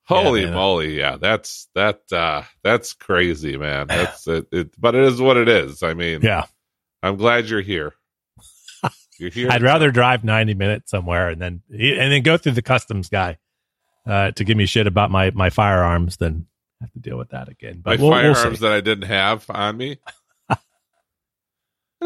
[0.05, 0.53] holy man.
[0.53, 3.87] moly, yeah, that's that uh, that's crazy, man.
[3.87, 4.79] That's it, it.
[4.79, 5.83] But it is what it is.
[5.83, 6.45] I mean, Yeah.
[7.03, 7.93] I'm glad you're here.
[9.19, 9.49] You're here.
[9.51, 13.37] I'd rather drive 90 minutes somewhere and then and then go through the customs guy
[14.07, 16.47] uh, to give me shit about my my firearms than
[16.79, 17.81] have to deal with that again.
[17.85, 19.99] my But we'll, we'll firearms that I didn't have on me.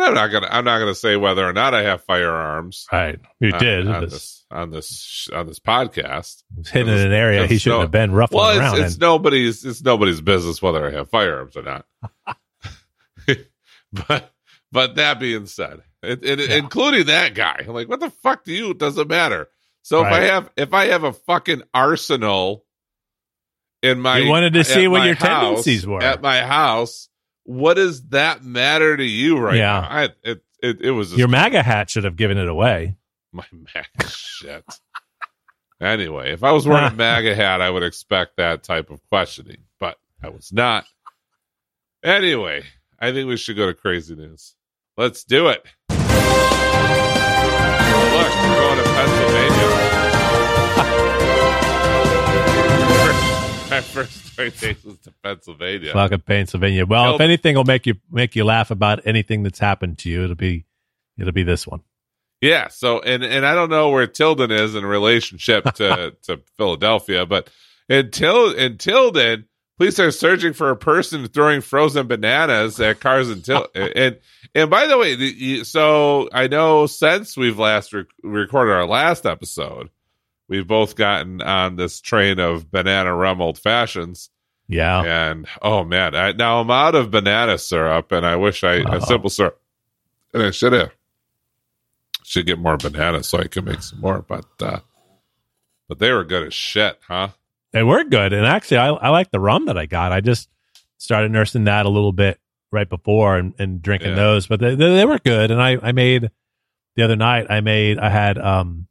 [0.06, 2.86] I'm not gonna I'm not gonna say whether or not I have firearms.
[2.92, 3.20] Right.
[3.40, 3.88] You on- did.
[3.88, 6.44] on this on this on this podcast.
[6.72, 8.76] hidden in an area he shouldn't no- have been ruffling Well, around.
[8.78, 9.00] it's, it's in.
[9.02, 11.86] nobody's it's nobody's business whether I have firearms or not.
[14.08, 14.32] but
[14.72, 16.56] but that being said, it, it, Yeah.
[16.58, 18.72] including that guy, I'm like, what the fuck do you?
[18.72, 19.48] It doesn't matter.
[19.84, 22.66] So if I have if I have a fucking arsenal
[23.84, 26.02] in my You wanted to see what your house- tendencies were.
[26.02, 27.08] at my house.
[27.46, 29.82] What does that matter to you right Yeah.
[29.82, 29.88] now?
[29.90, 32.96] I, it, it, it was Your MAGA hat should have given it away.
[33.32, 34.66] my MAGA shit.
[35.82, 39.58] Anyway, if I was wearing a MAGA hat, I would expect that type of questioning,
[39.80, 40.86] but I was not.
[42.04, 42.64] Anyway,
[43.00, 44.56] I think we should go to crazy news.
[44.98, 45.66] Let's do it.
[53.94, 55.94] first us to Pennsylvania.
[55.94, 56.86] Fucking Pennsylvania.
[56.86, 60.10] Well, Well- if anything will make you make you laugh about anything that's happened to
[60.10, 60.66] you, it'll be
[61.18, 61.82] it'll be this one.
[62.42, 62.68] Yeah.
[62.68, 67.50] So, and and I don't know where Tilden is in relationship to to Philadelphia, but
[67.90, 69.46] until until then,
[69.78, 74.20] police are searching for a person throwing frozen bananas at cars until and
[74.54, 79.26] and by the way, the, so I know since we've last rec- recorded our last
[79.26, 79.90] episode,
[80.48, 84.30] we've both gotten on this train of banana rum old fashions.
[84.68, 85.04] Yeah.
[85.04, 89.00] And oh man, I, now I'm out of banana syrup, and I wish I a
[89.02, 89.60] simple syrup,
[90.34, 90.92] and I should have
[92.24, 94.24] should get more bananas so I can make some more.
[94.28, 94.80] But uh
[95.88, 97.30] but they were good as shit, huh?
[97.72, 98.34] They were good.
[98.34, 100.12] And actually I I like the rum that I got.
[100.12, 100.50] I just
[100.98, 102.40] started nursing that a little bit
[102.72, 104.16] right before and, and drinking Yeah.
[104.16, 104.48] those.
[104.48, 105.52] But they, they they were good.
[105.52, 106.32] And I, I made
[106.96, 108.88] the other night I made I had um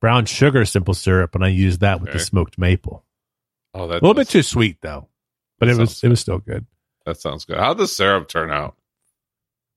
[0.00, 3.04] brown sugar simple syrup and I used that with the smoked maple.
[3.74, 5.08] Oh, that's A that little bit too sweet though.
[5.58, 6.66] But it was Sounds it was still good.
[7.06, 7.58] That sounds good.
[7.58, 8.76] How'd the syrup turn out?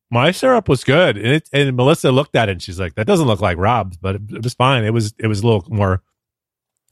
[0.09, 3.07] My syrup was good, and, it, and Melissa looked at it and she's like, "That
[3.07, 4.83] doesn't look like Rob's, but it, it was fine.
[4.83, 6.03] It was it was a little more.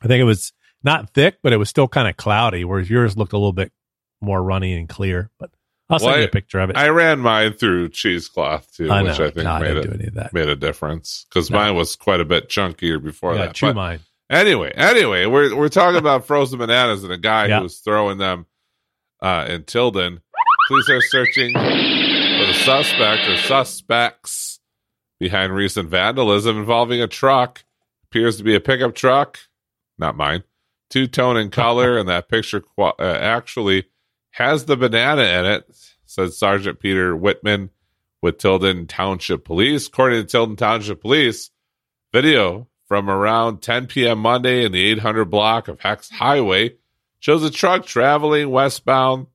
[0.02, 3.16] I think it was not thick, but it was still kind of cloudy, whereas yours
[3.16, 3.72] looked a little bit
[4.22, 5.30] more runny and clear.
[5.40, 5.52] But
[5.92, 6.78] I'll send Well, you I- a picture of it.
[6.78, 9.20] I ran mine through cheesecloth too, I which.
[9.20, 10.34] I think no, made it do any of that.
[10.34, 11.58] made a difference because No.
[11.60, 13.56] mine was quite a bit chunkier before yeah, that.
[13.56, 14.00] chew But- mine.
[14.30, 17.58] Anyway, anyway, we're we're talking about frozen bananas and a guy Yeah.
[17.58, 18.46] who was throwing them
[19.22, 20.22] uh, in Tilden.
[20.70, 24.60] Police are searching for the suspect or suspects
[25.20, 27.64] behind recent vandalism involving a truck.
[28.06, 29.38] Appears to be a pickup truck,
[29.98, 30.44] not mine.
[30.90, 33.86] Two tone in color, and that picture qua- uh, actually
[34.32, 35.66] has the banana in it.
[36.06, 37.70] Said Sergeant Peter Whitman
[38.22, 39.88] with Tilden Township Police.
[39.88, 41.52] According to Tilden Township Police,
[42.12, 44.20] video from around 10 p.m.
[44.20, 46.76] Monday in the 800 block of Hex Highway
[47.20, 49.28] shows a truck traveling westbound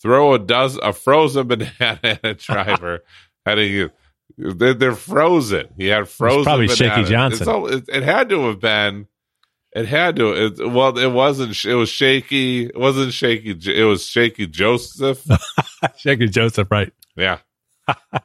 [0.00, 3.04] throw a dozen a frozen banana at a driver
[3.46, 3.90] heading.
[4.36, 5.68] They're, they're frozen.
[5.76, 6.44] He had frozen.
[6.44, 7.04] probably Shaky.
[7.04, 7.48] Johnson.
[7.48, 9.06] All- it, it had to have been.
[9.74, 10.46] It had to.
[10.46, 11.64] It, well, it wasn't.
[11.64, 12.66] It was shaky.
[12.66, 13.50] It wasn't shaky.
[13.50, 15.26] It was shaky Joseph.
[15.96, 16.92] Shaky Joseph, right?
[17.16, 17.38] Yeah.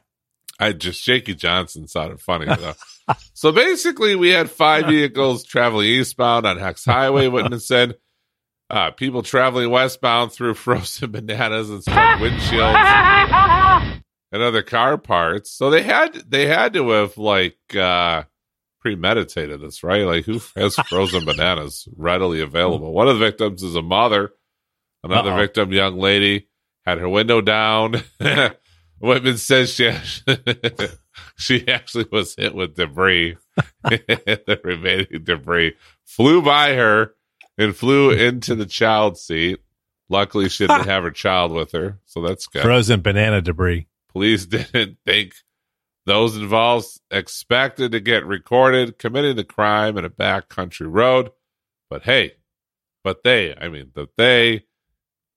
[0.60, 2.74] I just Shaky Johnson sounded funny though.
[3.34, 7.28] so basically, we had five vehicles traveling eastbound on Hex Highway.
[7.28, 7.96] Whitman said
[8.70, 12.74] uh, people traveling westbound through frozen bananas and windshields
[14.32, 15.50] and other car parts.
[15.50, 18.24] So they had they had to have like uh,
[18.80, 20.04] premeditated this, right?
[20.04, 22.92] Like who has frozen bananas readily available?
[22.92, 24.32] One of the victims is a mother.
[25.02, 25.38] Another Uh-oh.
[25.38, 26.48] victim, young lady,
[26.84, 28.02] had her window down.
[29.00, 29.90] Whitman says she
[31.36, 33.36] she actually was hit with debris.
[33.84, 37.14] the remaining debris flew by her
[37.56, 39.60] and flew into the child seat.
[40.10, 42.62] Luckily, she didn't have her child with her, so that's good.
[42.62, 43.86] Frozen banana debris.
[44.08, 45.34] Police didn't think
[46.06, 51.30] those involved expected to get recorded committing the crime in a backcountry road.
[51.88, 52.34] But hey,
[53.04, 54.64] but they, I mean, that they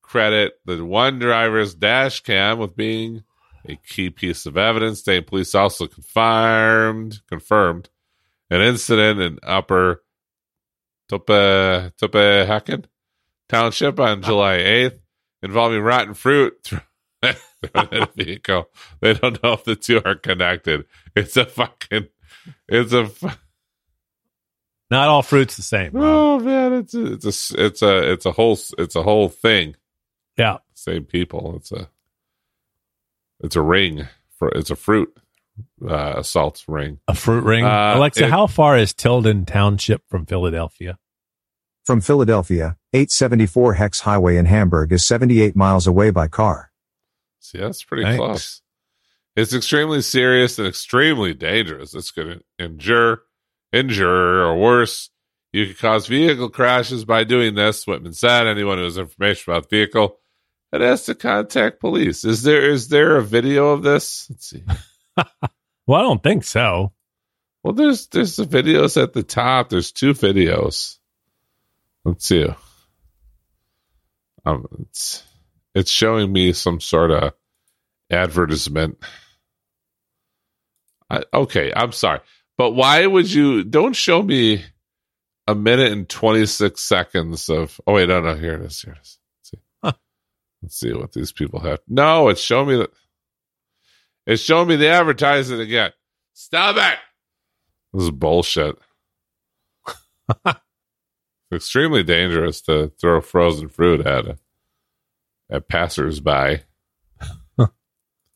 [0.02, 3.24] credit the one driver's dash cam with being
[3.68, 5.00] a key piece of evidence.
[5.00, 7.90] State police also confirmed confirmed
[8.50, 10.04] an incident in Upper
[11.10, 12.86] Tuppe Tulpehocken
[13.50, 15.00] Township on July 8th
[15.42, 16.72] involving rotten fruit
[17.64, 17.70] in
[18.04, 18.70] a vehicle.
[19.02, 20.86] They don't know if the two are connected.
[21.16, 22.08] It's a fucking,
[22.68, 23.30] it's a, fu-
[24.90, 25.92] Not all fruits the same.
[25.94, 26.04] Rob.
[26.06, 29.76] oh man, it's a, it's a, it's a, it's a whole, it's a whole thing.
[30.38, 30.58] Yeah.
[30.74, 31.56] Same people.
[31.58, 31.90] It's a,
[33.44, 35.16] it's a ring for, it's a fruit,
[35.88, 37.00] uh, assault ring.
[37.08, 37.64] A fruit ring.
[37.64, 40.98] Uh, Alexa, it- how far is Tilden Township from Philadelphia?
[41.86, 46.72] From Philadelphia, 874 Hex Highway in Hamburg is 78 miles away by car.
[47.44, 48.18] See, that's pretty Thanks.
[48.18, 48.62] close.
[49.36, 51.94] It's extremely serious and extremely dangerous.
[51.94, 53.24] It's going to injure,
[53.72, 55.10] injure, or worse.
[55.52, 57.86] You could cause vehicle crashes by doing this.
[57.86, 58.48] Whitman said.
[58.48, 60.20] Anyone who has information about the vehicle,
[60.72, 62.24] it has to contact police.
[62.24, 64.28] Is there is there a video of this?
[64.30, 64.64] Let's see.
[65.86, 66.94] Well, I don't think so.
[67.62, 69.68] Well, there's there's the videos at the top.
[69.68, 70.98] There's two videos.
[72.06, 72.48] Let's see.
[74.46, 75.24] Um, it's
[75.76, 77.34] it's showing me some sort of
[78.12, 78.98] advertisement.
[81.10, 82.20] I, okay, I'm sorry,
[82.58, 83.64] but why would you?
[83.64, 84.64] Don't show me
[85.48, 87.80] a minute and 26 seconds of.
[87.86, 88.82] Oh wait, no, no, here it is.
[88.82, 89.20] Here it is.
[89.42, 89.94] Let's see, Huh.
[90.62, 91.80] Let's see what these people have.
[91.88, 92.92] No, it's showing me that.
[94.26, 95.92] It's showing me the advertising again.
[96.34, 97.00] Stop it.
[97.94, 98.76] This is bullshit.
[101.54, 104.38] Extremely dangerous to throw frozen fruit at
[105.54, 106.64] at passersby.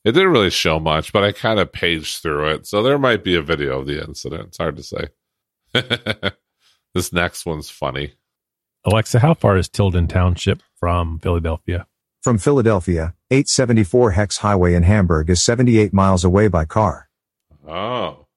[0.04, 3.24] It didn't really show much, but I kind of paged through it, so there might
[3.24, 4.44] be a video of the incident.
[4.46, 5.08] It's hard to say.
[6.94, 8.14] this next one's funny.
[8.84, 11.86] Alexa, how far is Tilden Township from Philadelphia?
[12.22, 17.10] From Philadelphia, 874 Hex Highway in Hamburg is 78 miles away by car.
[17.66, 18.28] Oh,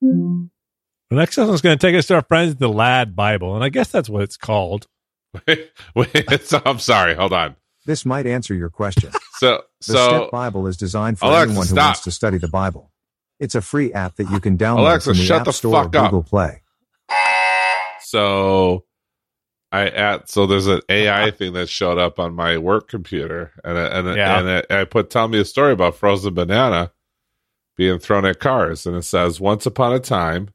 [0.00, 3.64] The next one's going to take us to our friends at the Lad Bible, and
[3.64, 4.86] I guess that's what it's called.
[5.46, 6.10] wait, wait.
[6.14, 7.14] it's- I'm sorry.
[7.14, 7.56] Hold on.
[7.86, 9.10] This might answer your question.
[9.40, 11.86] So, The so Step Bible is designed for Alexa, anyone who stop.
[11.86, 12.92] wants to study the Bible.
[13.38, 15.74] It's a free app that you can download Alexa, from the shut App the Store
[15.76, 16.26] or fuck up.
[16.26, 16.60] Play.
[18.02, 18.84] so
[19.72, 23.78] I at so there's an AI thing that showed up on my work computer, and
[23.78, 24.38] it- and it- Yeah.
[24.40, 26.92] and it, I put tell me a story about frozen banana
[27.78, 30.48] being thrown at cars, and it says once upon a time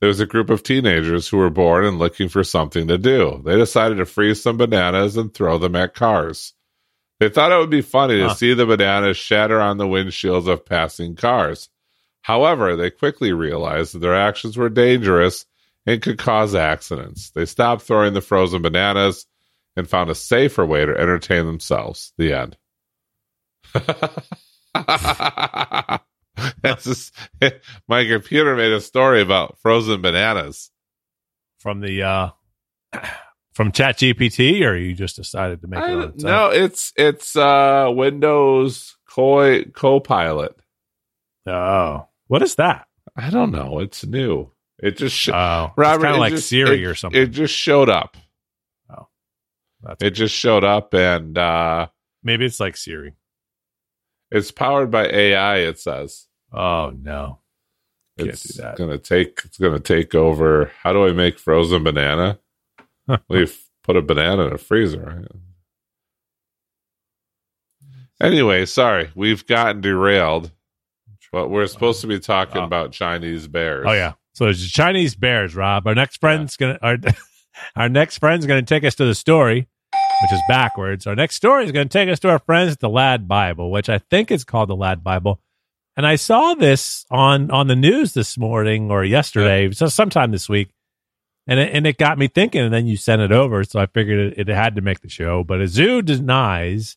[0.00, 3.42] there was a group of teenagers who were bored and looking for something to do.
[3.44, 6.52] They decided to freeze some bananas and throw them at cars.
[7.18, 8.34] They thought it would be funny to Huh.
[8.34, 11.70] see the bananas shatter on the windshields of passing cars.
[12.20, 15.46] However, they quickly realized that their actions were dangerous
[15.86, 17.30] and could cause accidents.
[17.30, 19.26] They stopped throwing the frozen bananas
[19.76, 22.12] and found a safer way to entertain themselves.
[22.18, 22.56] The end.
[26.62, 27.14] That's just,
[27.88, 30.70] my computer made a story about frozen bananas.
[31.58, 32.28] From the uh,
[33.54, 36.14] from ChatGPT, or you just decided to make it I own?
[36.18, 40.56] no, it's it's uh Windows Co Copilot.
[41.46, 42.86] Oh, what is that?
[43.16, 43.78] I don't know.
[43.80, 44.52] It's new.
[44.78, 47.20] It just sh- Oh, Robert, it's kind of like just- Siri it- or something.
[47.20, 48.16] It just showed up.
[48.90, 49.08] Oh.
[49.82, 51.86] That's, It just showed up, and uh
[52.22, 53.14] maybe it's like Siri.
[54.30, 55.56] it's powered by AI.
[55.60, 57.40] It says Oh no,
[58.18, 59.40] Can't it's gonna take.
[59.44, 60.70] It's gonna take over.
[60.82, 62.38] How do I make frozen banana?
[63.28, 63.48] we
[63.84, 65.00] put a banana in a freezer.
[65.00, 65.40] Right?
[68.20, 70.50] Anyway, sorry, we've gotten derailed.
[71.32, 72.64] But we're supposed to be talking Oh.
[72.64, 73.84] about Chinese bears.
[73.86, 74.12] Oh yeah.
[74.34, 75.86] So it's Chinese bears, Rob.
[75.86, 76.96] Our next friend's gonna our,
[77.76, 79.68] our next friend's gonna take us to the story,
[80.22, 81.06] which is backwards.
[81.06, 83.88] Our next story is gonna take us to our friends at the Lad Bible, which
[83.90, 85.40] I think is called the Lad Bible.
[85.96, 90.48] And I saw this on on the news this morning or yesterday, so sometime this
[90.48, 90.70] week.
[91.48, 93.86] And it, and it got me thinking, and then you sent it over, so I
[93.86, 95.44] figured it, it had to make the show.
[95.44, 96.96] But a zoo denies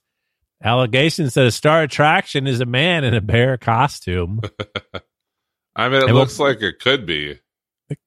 [0.63, 4.41] allegations that a star attraction is a man in a bear costume.
[5.75, 7.39] I mean, it And we'll- looks like it could be.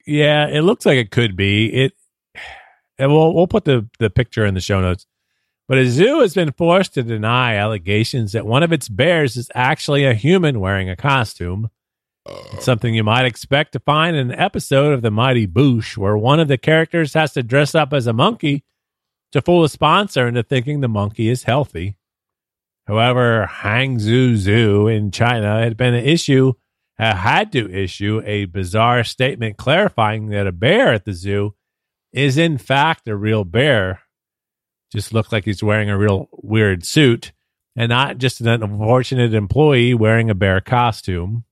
[0.06, 1.66] Yeah, it looks like it could be.
[1.72, 1.92] It
[2.98, 5.06] and we'll we'll put the, the picture in the show notes.
[5.68, 9.50] But a zoo has been forced to deny allegations that one of its bears is
[9.54, 11.70] actually a human wearing a costume.
[12.52, 16.16] It's something you might expect to find in an episode of The Mighty Boosh, where
[16.16, 18.64] one of the characters has to dress up as a monkey
[19.32, 21.96] to fool a sponsor into thinking the monkey is healthy.
[22.86, 26.54] However, Hangzhou Zoo in China had been an issue
[26.98, 31.54] uh, had to issue a bizarre statement clarifying that a bear at the zoo
[32.12, 34.02] is in fact a real bear.
[34.92, 37.32] Just looked like he's wearing a real weird suit
[37.74, 41.44] and not just an unfortunate employee wearing a bear costume.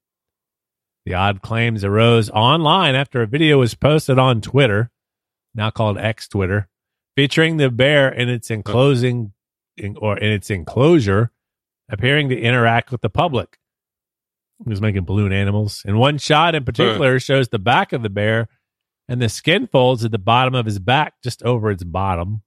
[1.07, 4.90] The odd claims arose online after a video was posted on Twitter,
[5.55, 6.68] now called X Twitter,
[7.16, 9.33] featuring the bear in its enclosing
[9.79, 11.31] in, or in its enclosure,
[11.88, 13.59] appearing to interact with the public.
[14.62, 15.83] He was making balloon animals.
[15.87, 18.48] And one shot in particular shows the back of the bear
[19.09, 22.42] and the skin folds at the bottom of his back, just over its bottom.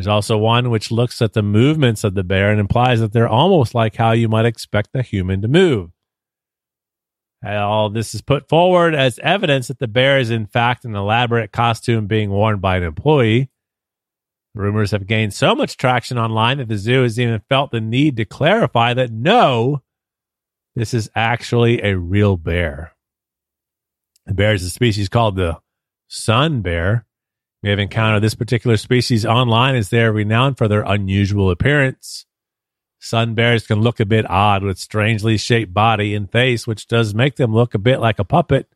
[0.00, 3.28] There's also one which looks at the movements of the bear and implies that they're
[3.28, 5.90] almost like how you might expect a human to move.
[7.44, 11.52] All this is put forward as evidence that the bear is in fact an elaborate
[11.52, 13.50] costume being worn by an employee.
[14.54, 18.16] Rumors have gained so much traction online that the zoo has even felt the need
[18.16, 19.82] to clarify that no,
[20.74, 22.92] this is actually a real bear.
[24.24, 25.58] The bear is a species called the
[26.08, 27.04] sun bear.
[27.62, 32.24] We have encountered this particular species online as they are renowned for their unusual appearance.
[33.00, 37.14] Sun bears can look a bit odd with strangely shaped body and face, which does
[37.14, 38.66] make them look a bit like a puppet,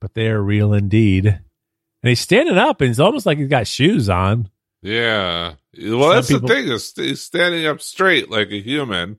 [0.00, 1.26] but they are real indeed.
[1.26, 4.48] And he's standing up and it's almost like he's got shoes on.
[4.82, 5.54] Yeah.
[5.78, 9.18] Well, Some that's people- the thing is he's standing up straight like a human.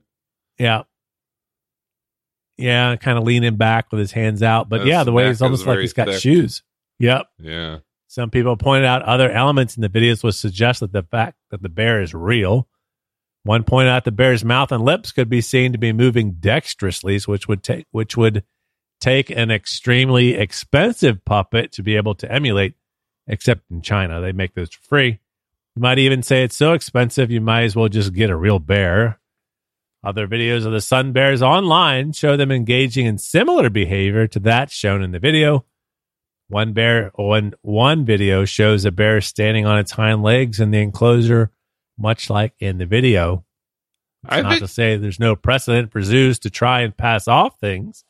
[0.58, 0.82] Yeah.
[2.56, 4.68] Yeah, kind of leaning back with his hands out.
[4.68, 6.20] But yeah, the way he's almost like he's got thick.
[6.20, 6.62] shoes.
[6.98, 7.26] Yep.
[7.38, 7.78] Yeah.
[8.10, 11.62] Some people pointed out other elements in the videos would suggest that the fact that
[11.62, 12.66] the bear is real.
[13.44, 17.20] One pointed out the bear's mouth and lips could be seen to be moving dexterously,
[17.26, 18.42] which would take which would
[19.00, 22.74] take an extremely expensive puppet to be able to emulate.
[23.28, 25.20] Except in China, they make those for free.
[25.76, 28.58] You might even say it's so expensive you might as well just get a real
[28.58, 29.20] bear.
[30.02, 34.72] Other videos of the sun bears online show them engaging in similar behavior to that
[34.72, 35.64] shown in the video.
[36.50, 40.80] One bear, one one video shows a bear standing on its hind legs in the
[40.80, 41.52] enclosure,
[41.96, 43.44] much like in the video.
[44.28, 48.04] I Not to say there's no precedent for zoos to try and pass off things.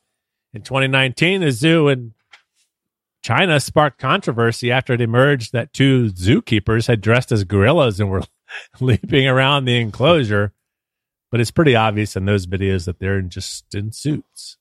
[0.55, 2.14] In 2019, the zoo in
[3.22, 8.22] China sparked controversy after it emerged that two zookeepers had dressed as gorillas and were
[8.80, 10.55] leaping around the enclosure.
[11.30, 14.57] But it's pretty obvious in those videos that they're just in suits.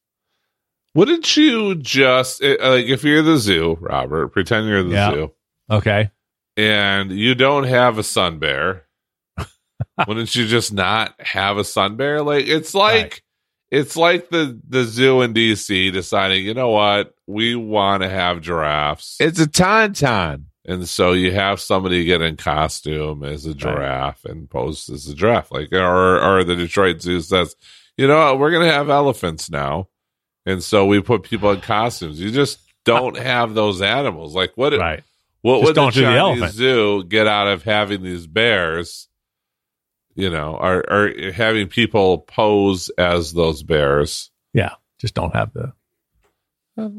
[0.96, 5.12] Wouldn't you just eh, like if you're the zoo, Robert, pretend you're the Yeah.
[5.12, 5.32] zoo
[5.72, 6.12] Okay.
[6.58, 8.86] and you don't have a sun bear,
[10.08, 12.22] wouldn't you just not have a sun bear?
[12.22, 13.22] Like it's like Right.
[13.72, 18.42] it's like the the zoo in DC deciding, you know what, we want to have
[18.42, 19.18] giraffes.
[19.20, 20.46] It's a tauntaun.
[20.66, 25.16] And so you have somebody get in costume as a giraffe and pose as a
[25.16, 27.56] giraffe, like or or the Detroit Zoo says,
[27.98, 29.88] you know, what, we're gonna have elephants now,
[30.46, 32.20] and so we put people in costumes.
[32.20, 34.36] You just don't have those animals.
[34.36, 34.74] Like what?
[34.74, 35.04] Right.
[35.42, 39.08] What Just would the don't do the Zoo get out of having these bears?
[40.16, 44.32] You know, or or having people pose as those bears?
[44.54, 44.74] Yeah.
[44.98, 45.74] Just don't have the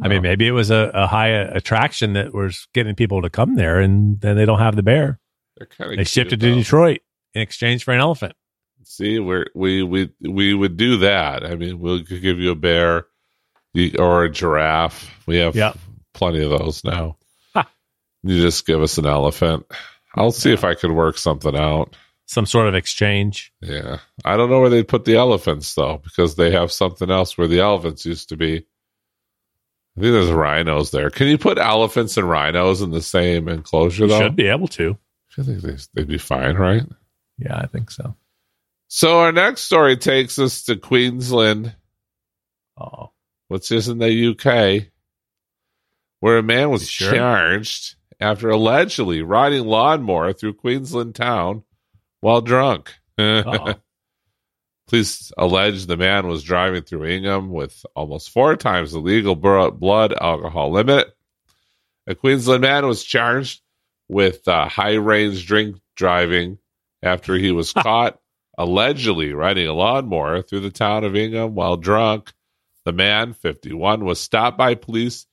[0.03, 3.57] I mean, maybe it was a, a high attraction that was getting people to come
[3.57, 5.19] there, and then they don't have the bear.
[5.57, 7.01] They're kind of They shipped it to Detroit
[7.35, 8.35] in exchange for an elephant.
[8.85, 11.45] See, we're, we we we would do that.
[11.45, 13.07] I mean, we'll give you a bear
[13.99, 15.11] or a giraffe.
[15.27, 15.73] We have Yeah.
[16.15, 17.17] plenty of those now.
[17.55, 17.69] Ha.
[18.23, 19.67] You just give us an elephant.
[20.17, 21.95] I'll see if I could work something out.
[22.27, 23.53] Some sort of exchange.
[23.61, 27.37] Yeah, I don't know where they'd put the elephants though, because they have something else
[27.37, 28.59] where the elephants used to be.
[29.97, 31.11] I think there's rhinos there.
[31.11, 34.21] Can you put elephants and rhinos in the same enclosure You though?
[34.21, 34.97] should be able to.
[35.39, 36.85] I think they, they'd be fine, right?
[37.39, 38.15] Yeah, I think so.
[38.89, 41.75] So our next story takes us to Queensland.
[42.79, 43.11] Oh,
[43.51, 44.87] which is in the UK,
[46.21, 47.13] where a man was sure?
[47.13, 51.65] charged after allegedly riding lawnmower through Queensland town
[52.21, 52.95] while drunk.
[54.87, 60.13] Police allege the man was driving through Ingham with almost four times the legal blood
[60.13, 61.09] alcohol limit.
[62.07, 63.63] A Queensland man was charged
[64.09, 66.59] with uh, high range drink driving
[67.03, 68.21] after he was caught
[68.57, 72.33] allegedly riding a lawnmower through the town of Ingham while drunk.
[72.91, 75.25] The man, 51, was stopped by police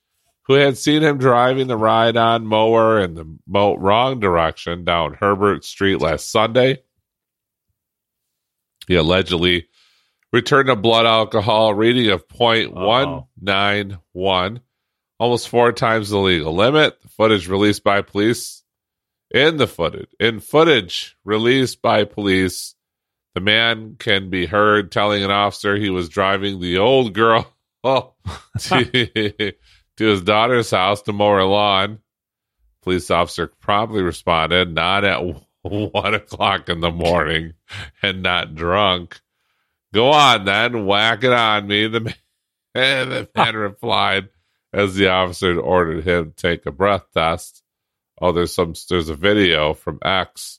[0.44, 5.14] who had seen him driving the ride on mower in the mo- wrong direction down
[5.14, 6.78] Herbert Street last Sunday.
[8.86, 9.66] He allegedly
[10.32, 14.60] returned a blood alcohol reading of 0.191,
[15.18, 17.02] almost four times the legal limit.
[17.02, 18.62] The footage released by police.
[19.32, 22.76] In the footage, in footage released by police,
[23.34, 27.54] the man can be heard telling an officer he was driving the old girl
[27.84, 28.14] to,
[29.96, 31.98] to his daughter's house to mow her lawn.
[32.82, 35.20] Police officer promptly responded, not at
[35.62, 37.54] one o'clock in the morning
[38.02, 39.20] and not drunk.
[39.92, 41.86] Go on then, whack it on me.
[41.88, 42.14] The
[42.74, 44.28] man, the man replied
[44.72, 47.62] as the officer ordered him to take a breath test.
[48.20, 50.57] Oh, there's some there's a video from X.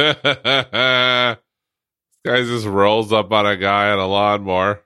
[2.24, 4.80] guy just rolls up on a guy on a lawnmower.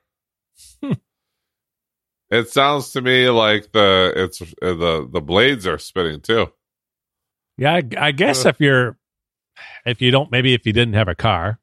[2.30, 6.48] it sounds to me like the it's uh, the the blades are spinning too.
[7.56, 7.74] yeah.
[7.74, 8.50] I, I guess Uh.
[8.50, 8.98] if you're,
[9.86, 11.60] if you don't, maybe if you didn't have a car,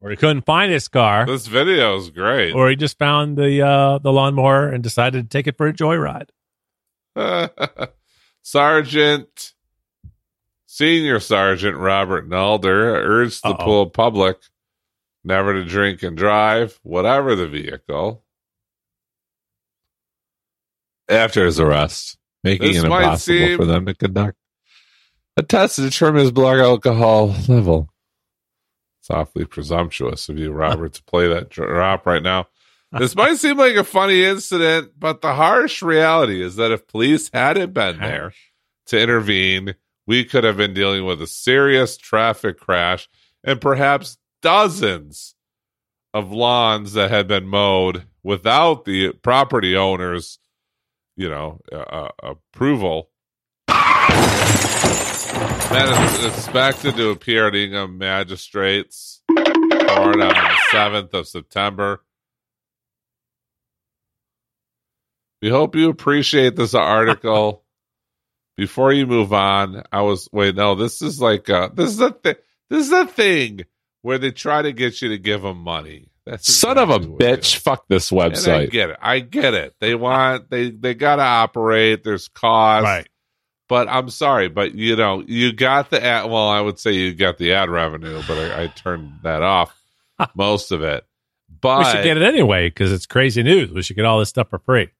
[0.00, 2.54] or he couldn't find his car, This video is great.
[2.54, 5.72] or he just found the uh, the lawnmower and decided to take it for a
[5.72, 6.28] joyride.
[8.42, 9.52] Sergeant,
[10.72, 13.62] Senior Sergeant Robert Nalder urged the Uh-oh.
[13.62, 14.38] pool public
[15.22, 18.24] never to drink and drive, whatever the vehicle.
[21.10, 24.38] After his arrest, making This it impossible seem- for them to conduct
[25.36, 27.90] a test to determine his blood alcohol level.
[29.00, 32.46] It's awfully presumptuous of you, Robert, to play that drop right now.
[32.92, 37.28] this might seem like a funny incident, but the harsh reality is that if police
[37.30, 38.32] hadn't been there
[38.86, 39.74] to intervene,
[40.06, 43.08] we could have been dealing with a serious traffic crash
[43.44, 45.34] and perhaps dozens
[46.14, 50.38] of lawns that had been mowed without the property owners,
[51.16, 53.08] you know, uh, approval.
[55.72, 62.02] Man is expected to appear at Ingham Magistrates Court on the 7th of September.
[65.40, 67.61] We hope you appreciate this article.
[68.56, 72.10] Before you move on, I was wait no, this is like uh this is a
[72.10, 72.34] thing.
[72.70, 73.62] This is a thing
[74.02, 76.08] where they try to get you to give them money.
[76.26, 77.56] That's Son of a exactly what it bitch.
[77.56, 78.70] Fuck this And I website.
[78.70, 78.96] get it.
[79.00, 79.74] I get it.
[79.80, 82.04] They want they they got to operate.
[82.04, 82.84] There's cost.
[82.84, 83.08] Right.
[83.68, 86.26] But I'm sorry, but you know, you got the ad.
[86.30, 89.74] Well, I would say you got the ad revenue, but I, I turned that off
[90.34, 91.06] most of it.
[91.60, 93.72] But we should get it anyway because it's crazy news.
[93.72, 94.90] We should get all this stuff for free.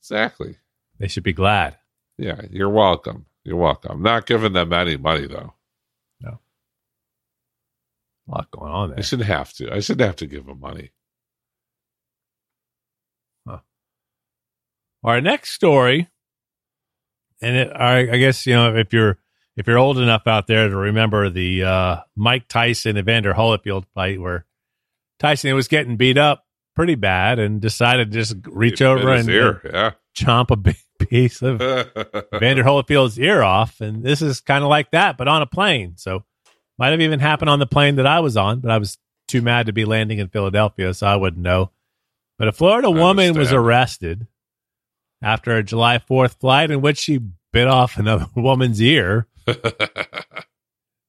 [0.00, 0.56] exactly.
[0.98, 1.76] They should be glad.
[2.18, 3.26] Yeah, you're welcome.
[3.44, 3.92] You're welcome.
[3.92, 5.54] I'm not giving them any money though.
[6.20, 6.38] No.
[8.28, 8.98] A lot going on there.
[8.98, 9.72] I shouldn't have to.
[9.72, 10.92] I shouldn't have to give them money.
[15.04, 16.08] Our next story,
[17.42, 19.18] and it, I, I guess you know if you're
[19.54, 24.18] if you're old enough out there to remember the uh, Mike Tyson Evander Holyfield fight
[24.18, 24.46] where
[25.18, 26.43] Tyson was getting beat up
[26.74, 29.60] pretty bad and decided to just reach over and ear.
[29.72, 30.76] uh, chomp a big
[31.08, 31.84] piece of Yeah.
[32.34, 35.94] Evander Holyfield's ear off, and this is kind of like that, but on a plane.
[35.96, 36.24] So
[36.78, 38.98] might have even happened on the plane that I was on, but I was
[39.28, 41.70] too mad to be landing in Philadelphia, so I wouldn't know.
[42.38, 44.26] But a Florida woman was arrested
[45.22, 47.20] after a July 4th flight in which she
[47.52, 49.28] bit off another woman's ear.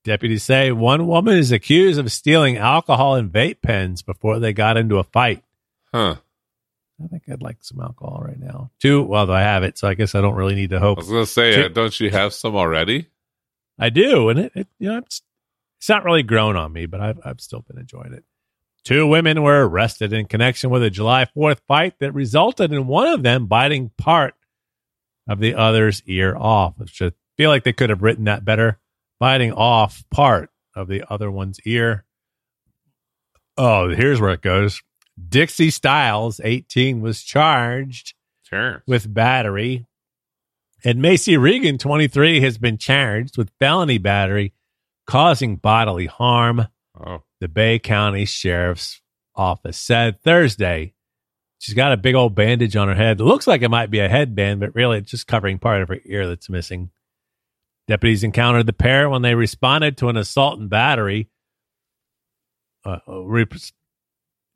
[0.04, 4.78] Deputies say one woman is accused of stealing alcohol and vape pens before they got
[4.78, 5.44] into a fight.
[5.96, 6.16] Huh.
[7.04, 8.72] I think I'd like some alcohol right now.
[8.82, 10.98] Two, well, I have it, so I guess I don't really need to hope.
[10.98, 13.10] I was gonna say, Two- uh, don't you have some already?
[13.78, 15.22] I do, and it, it you know it's
[15.80, 18.24] it's not really grown on me, but I've I've still been enjoying it.
[18.86, 23.08] Two women were arrested in connection with a July Fourth fight that resulted in one
[23.08, 24.36] of them biting part
[25.28, 26.76] of the other's ear off.
[26.80, 28.80] I feel like they could have written that better.
[29.20, 32.06] Biting off part of the other one's ear.
[33.58, 34.82] Oh, here's where it goes.
[35.30, 38.14] Dixie Styles, 18, was charged
[38.44, 38.84] Sure.
[38.86, 39.86] with battery.
[40.84, 44.54] And Macy Regan, 23, has been charged with felony battery
[45.08, 46.68] causing bodily harm.
[47.00, 49.02] Oh, The Bay County Sheriff's
[49.36, 50.94] Office said Thursday.
[51.60, 53.20] She's got a big old bandage on her head.
[53.20, 55.88] It looks like it might be a headband, but really it's just covering part of
[55.90, 56.92] her ear that's missing.
[57.88, 61.30] Deputies encountered the pair when they responded to an assault and battery.
[62.86, 63.46] Uh, uh, re-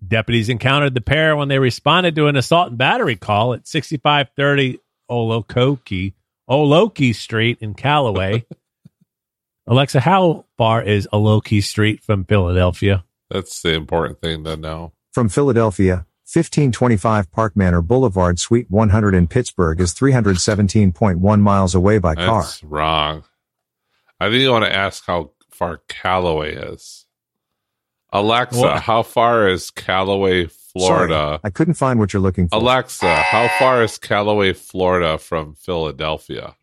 [0.06, 4.80] deputies encountered the pair when they responded to an assault and battery call at 6530
[5.10, 6.14] Olokoki,
[6.50, 8.46] Oloki Street in Callaway.
[9.68, 13.04] Alexa, how far is Oloki Street from Philadelphia?
[13.30, 14.92] that's the important thing to know.
[15.12, 22.16] From Philadelphia, 1525 Park Manor Boulevard, Suite 100 in Pittsburgh is 317.1 miles away by
[22.16, 22.42] car.
[22.42, 23.24] That's wrong.
[24.20, 27.06] I think you want to ask how far Callaway is.
[28.12, 28.82] Alexa, What?
[28.82, 31.14] how far is Callaway, Florida?
[31.14, 32.58] Sorry, I couldn't find what you're looking for.
[32.58, 36.56] Alexa, how far is Callaway, Florida from Philadelphia?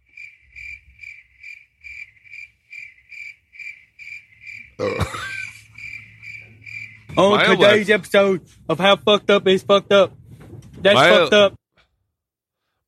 [7.16, 10.12] On My today's Alexa- episode of How Fucked Up Is Fucked Up.
[10.80, 11.54] That's My- fucked up.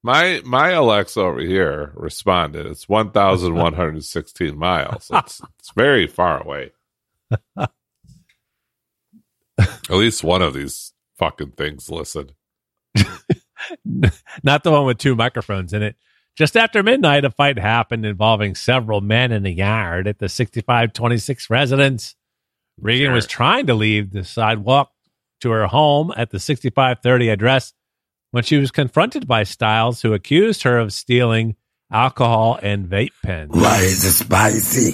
[0.01, 2.67] My my Alexa over here responded.
[2.67, 5.11] It's one thousand one hundred sixteen miles.
[5.13, 6.71] It's it's very far away.
[9.91, 12.35] At least one of these fucking things listened.
[14.43, 15.97] Not the one with two microphones in it.
[16.37, 21.51] Just after midnight, a fight happened involving several men in the yard at the 6526
[21.51, 22.15] residence.
[22.81, 24.93] Regan was trying to leave the sidewalk
[25.41, 27.73] to her home at the 6530 address
[28.31, 31.57] when she was confronted by Stiles, who accused her of stealing
[31.91, 33.51] alcohol and vape pens.
[33.53, 34.93] Why is it spicy?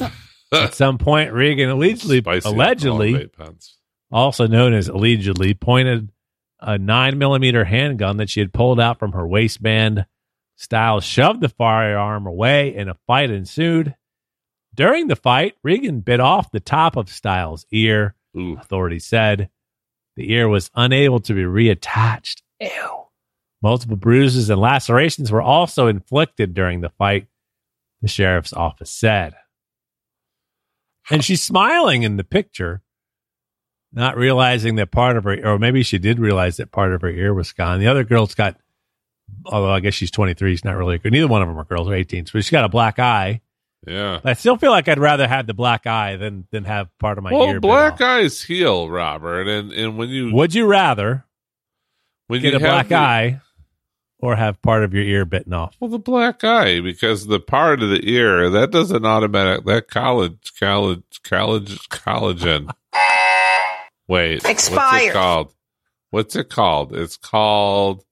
[0.53, 3.77] At some point, Regan allegedly, allegedly vape pens.
[4.11, 6.11] Also known as allegedly, pointed
[6.61, 10.07] a nine millimeter handgun that she had pulled out from her waistband.
[10.57, 13.95] Styles shoved the firearm away and a fight ensued.
[14.75, 18.15] During the fight, Regan bit off the top of Styles' ear.
[18.37, 19.51] Ooh, Authorities said
[20.17, 22.43] the ear was unable to be reattached.
[22.61, 23.05] Ew.
[23.63, 27.27] Multiple bruises and lacerations were also inflicted during the fight,
[28.03, 29.35] the sheriff's office said.
[31.11, 32.83] And she's smiling in the picture.
[33.95, 37.11] Not realizing that part of her, or maybe she did realize that part of her
[37.11, 37.78] ear was gone.
[37.80, 38.57] The other girl's got,
[39.47, 41.12] although I guess she's 23, she's not really good.
[41.12, 42.26] Neither one of them are girls, are 18.
[42.26, 43.40] So she's got a black eye.
[43.86, 44.20] Yeah.
[44.24, 47.24] I still feel like I'd rather have the black eye than than have part of
[47.24, 47.61] my well, ear.
[47.61, 51.24] black eyes heal, Robert, and and when you Would you rather
[52.28, 53.40] when get you a black the- eye
[54.18, 55.76] or have part of your ear bitten off?
[55.80, 60.53] Well, the black eye because the part of the ear that doesn't automatic that college
[60.59, 62.70] college college collagen.
[64.09, 65.55] Wait, What's it called?
[66.11, 66.95] What's it called?
[66.95, 68.05] It's called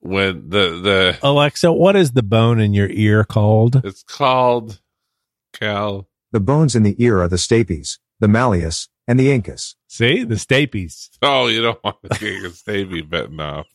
[0.00, 3.82] when the the Alexa, what is the bone in your ear called?
[3.84, 4.80] it's called
[5.52, 6.08] cal.
[6.32, 9.74] The bones in the ear are the stapes, the malleus, and the incus.
[9.88, 11.08] See, the stapes.
[11.22, 13.66] Oh, you don't want to get your stavy bitten off.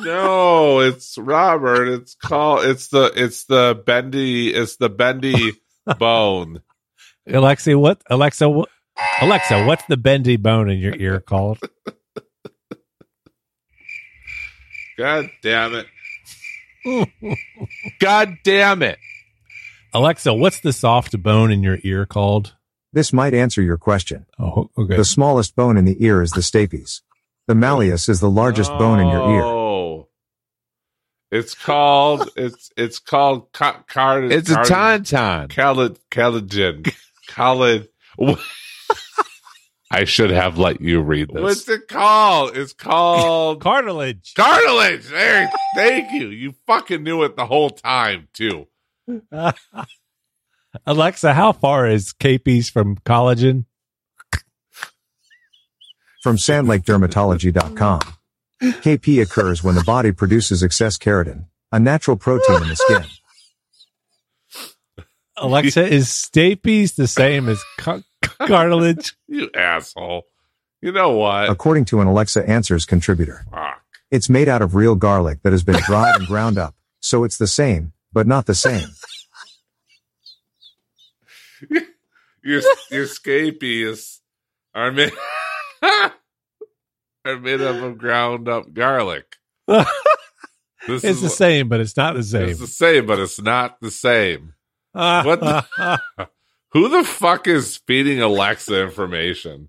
[0.00, 1.88] no, it's Robert.
[1.88, 2.64] It's called.
[2.64, 3.12] It's the.
[3.16, 4.52] It's the bendy.
[4.54, 5.52] It's the bendy
[5.98, 6.62] bone.
[7.26, 8.00] Alexa, what?
[8.08, 8.68] Alexa, what?
[9.22, 11.58] Alexa, what's the bendy bone in your ear called?
[14.96, 15.86] God damn it!
[18.00, 18.98] God damn it!
[19.92, 22.54] Alexa, what's the soft bone in your ear called?
[22.92, 24.26] This might answer your question.
[24.38, 24.96] Oh, okay.
[24.96, 27.02] The smallest bone in the ear is the stapes.
[27.46, 29.42] The malleus is the largest bone in your ear.
[29.42, 30.08] Oh.
[31.30, 32.30] It's called.
[32.36, 34.32] It's it's called ca- card.
[34.32, 35.48] It's a tauntaun.
[35.48, 35.96] Collagen.
[36.10, 36.94] Collagen.
[37.28, 37.88] Collagen.
[39.90, 41.42] I should have let you read this.
[41.42, 42.56] What's it called?
[42.56, 44.34] It's called Cartilage.
[44.36, 45.08] cartilage.
[45.08, 46.28] There, thank you.
[46.28, 48.68] You fucking knew it the whole time too.
[50.86, 53.64] Alexa, how far is Capes from collagen?
[56.22, 58.00] From sandlakedermatology.com.
[58.62, 63.04] KP occurs when the body produces excess keratin, a natural protein in the skin.
[65.38, 68.02] Alexa, is stapes the same as ca-
[68.46, 69.14] cartilage?
[69.28, 70.24] You asshole.
[70.82, 71.50] You know what?
[71.50, 73.44] According to an Alexa Answers contributor.
[73.50, 73.82] Fuck.
[74.10, 77.38] It's made out of real garlic that has been dried and ground up, so it's
[77.38, 78.88] the same, but not the same.
[82.42, 84.20] Your your scabies
[84.74, 85.12] are made
[85.82, 86.12] are
[87.38, 89.36] made up of ground up garlic.
[90.88, 92.48] This It's the same, but it's not the same.
[92.48, 94.54] It's the same, but it's not the same.
[94.92, 95.66] What the-
[96.72, 99.68] Who the fuck is feeding Alexa information?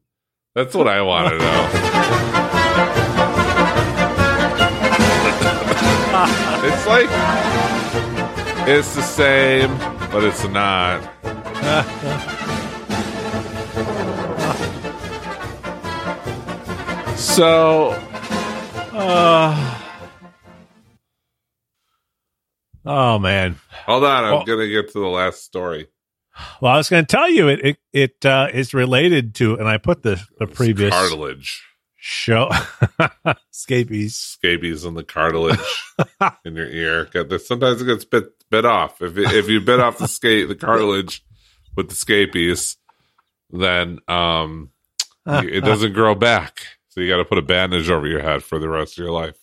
[0.54, 1.70] That's what I want to know.
[6.64, 7.08] it's like
[8.68, 9.76] it's the same,
[10.12, 11.02] but it's not.
[17.16, 17.91] So
[18.93, 19.78] Uh,
[22.86, 23.56] oh man.
[23.86, 25.88] hold on, I'm Well- gonna get to the last story.
[26.62, 29.68] Well, I was going to tell you it it, it uh, is related to, and
[29.68, 31.64] I put the the It's previous cartilage,
[31.96, 32.50] show
[33.52, 34.16] scabies.
[34.16, 35.60] scabies in the cartilage
[36.46, 37.06] in your ear.
[37.06, 37.32] Get.
[37.42, 39.02] Sometimes it gets bit bit off.
[39.02, 41.24] If it, if you bit off the skate the cartilage
[41.76, 42.78] with the scabies,
[43.50, 44.72] then um
[45.28, 46.62] it doesn't grow back.
[46.89, 49.14] So you got to put a bandage over your head for the rest of your
[49.14, 49.38] life.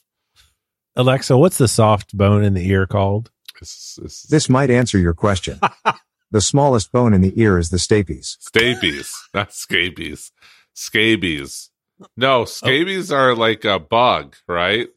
[0.96, 3.30] Alexa, what's the soft bone in the ear called?
[3.60, 5.58] It's, it's This might answer your question.
[6.30, 8.36] The smallest bone in the ear is the stapes.
[8.38, 10.30] Stapes, not scabies.
[10.74, 11.70] Scabies.
[12.16, 14.88] No, scabies are like a bug, right?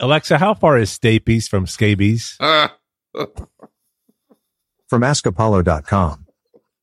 [0.00, 2.36] Alexa, how far is stapes from scabies?
[2.44, 2.74] Ah.
[4.88, 6.26] From AskApollo.com.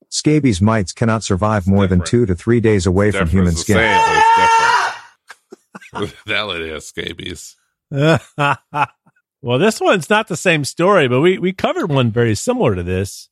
[0.08, 3.76] Scabies mites cannot survive more than two to three days away from human skin.
[3.76, 6.26] same, but it's different.
[6.26, 7.56] that it is scabies.
[7.90, 12.82] well, this one's not the same story, but we, we covered one very similar to
[12.84, 13.28] this.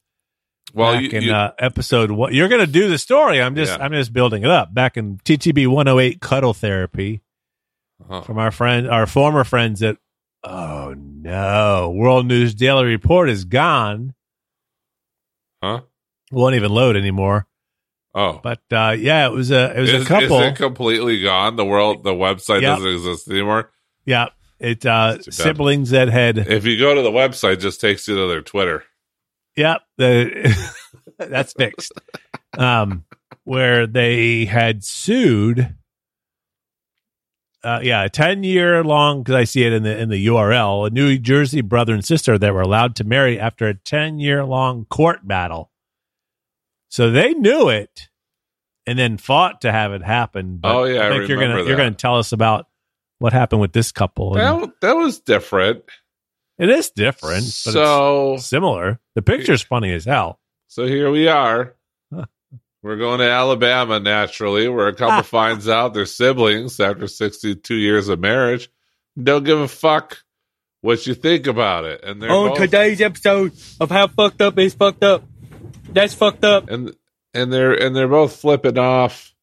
[0.75, 2.35] Well, back you, in you- uh, episode one.
[2.35, 3.41] You're going to do the story.
[3.41, 3.85] I'm just Yeah.
[3.85, 4.73] I'm just building it up.
[4.75, 7.23] Back in TTB 108 cuddle therapy
[8.09, 9.97] oh, from our friend, our former friends at
[10.45, 14.15] oh no, World News Daily Report is gone.
[15.63, 15.81] huh?
[16.31, 17.47] Won't even load anymore.
[18.15, 20.41] Oh, But uh, yeah, it was a it was is, a couple.
[20.41, 21.57] Is it completely gone?
[21.57, 22.79] The world, the website Yep.
[22.79, 23.71] doesn't exist anymore.
[24.05, 25.35] yeah, it uh, That's too bad.
[25.35, 28.43] siblings that had If you go to the website, it just takes you to their
[28.43, 28.85] Twitter.
[29.59, 30.73] Yep, the,
[31.19, 31.93] that's fixed.
[32.57, 33.05] Um,
[33.45, 35.75] where they had sued.
[37.65, 40.87] Uh, yeah, a ten year long because I see it in the in the URL.
[40.87, 44.45] A New Jersey brother and sister that were allowed to marry after a ten year
[44.45, 45.73] long court battle.
[46.89, 48.09] So they knew it,
[48.87, 50.59] and then fought to have it happen.
[50.59, 52.67] But Oh, yeah, I think you're gonna remember you're gonna tell us about
[53.19, 54.37] what happened with this couple.
[54.37, 55.83] And That, that was different.
[56.59, 59.01] it is different, but so, it's similar.
[59.19, 60.39] The picture's funny as hell.
[60.69, 61.75] so here we are.
[62.85, 68.09] We're going to Alabama naturally, where a couple finds out they're siblings after 62 years
[68.09, 68.71] of marriage.
[69.21, 70.19] Don't give a fuck
[70.83, 72.05] what you think about it.
[72.05, 75.25] And they're On both, today's episode of How Fucked Up is Fucked Up.
[75.89, 76.71] That's fucked up.
[76.71, 76.95] and
[77.35, 79.35] and they're and they're both flipping off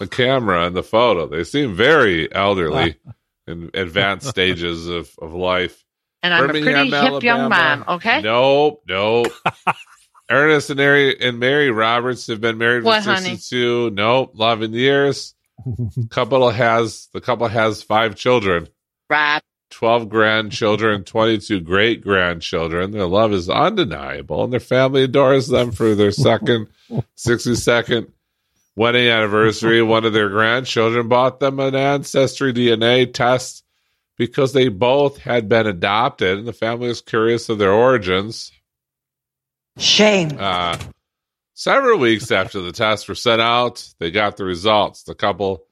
[0.00, 1.28] the camera and the photo.
[1.28, 2.96] They seem very elderly
[3.46, 5.84] in advanced stages of, of life.
[6.22, 8.20] And I'm a Birmingham, pretty hip young mom, okay?
[8.20, 9.28] Nope, nope.
[10.30, 13.30] Ernest and Mary, and Mary Roberts have been married for What, honey?
[13.30, 13.90] 62.
[13.90, 15.34] Nope, 11 years.
[16.10, 18.68] couple has the couple has five children,
[19.08, 19.42] Rob.
[19.70, 22.90] 12 grandchildren, 22 great grandchildren.
[22.92, 26.68] Their love is undeniable, and their family adores them for their second
[27.16, 28.10] 62nd
[28.76, 29.82] wedding anniversary.
[29.82, 33.64] One of their grandchildren bought them an ancestry DNA test
[34.20, 38.52] because they both had been adopted, and the family was curious of their origins.
[39.78, 40.36] Shame.
[40.38, 40.76] Uh,
[41.54, 45.04] several weeks after the tests were sent out, they got the results.
[45.04, 45.64] The couple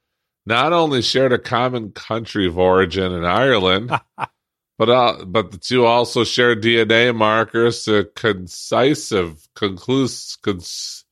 [0.47, 3.91] not only shared a common country of origin in Ireland,
[4.79, 11.05] but uh, but the two also shared DNA markers to concisive, concluse, cons,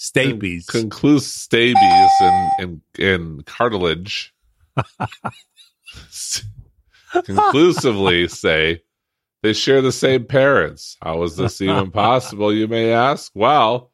[0.00, 0.66] Stapies.
[0.66, 4.32] concluse stabies and in, in cartilage.
[7.24, 8.82] Conclusively say
[9.42, 10.96] they share the same parents.
[11.02, 13.32] How is this even possible, you may ask?
[13.34, 13.90] Well,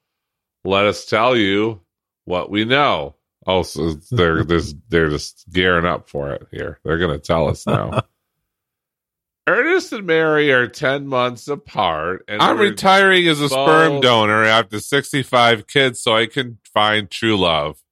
[0.64, 1.80] let us tell you
[2.24, 3.16] what we know.
[3.46, 6.78] Also, they're just they're just gearing up for it here.
[6.84, 8.02] They're gonna tell us now.
[9.48, 14.78] Ernest and Mary are ten months apart, and I'm retiring as a sperm donor after
[14.78, 17.82] 65 kids so I can find true love.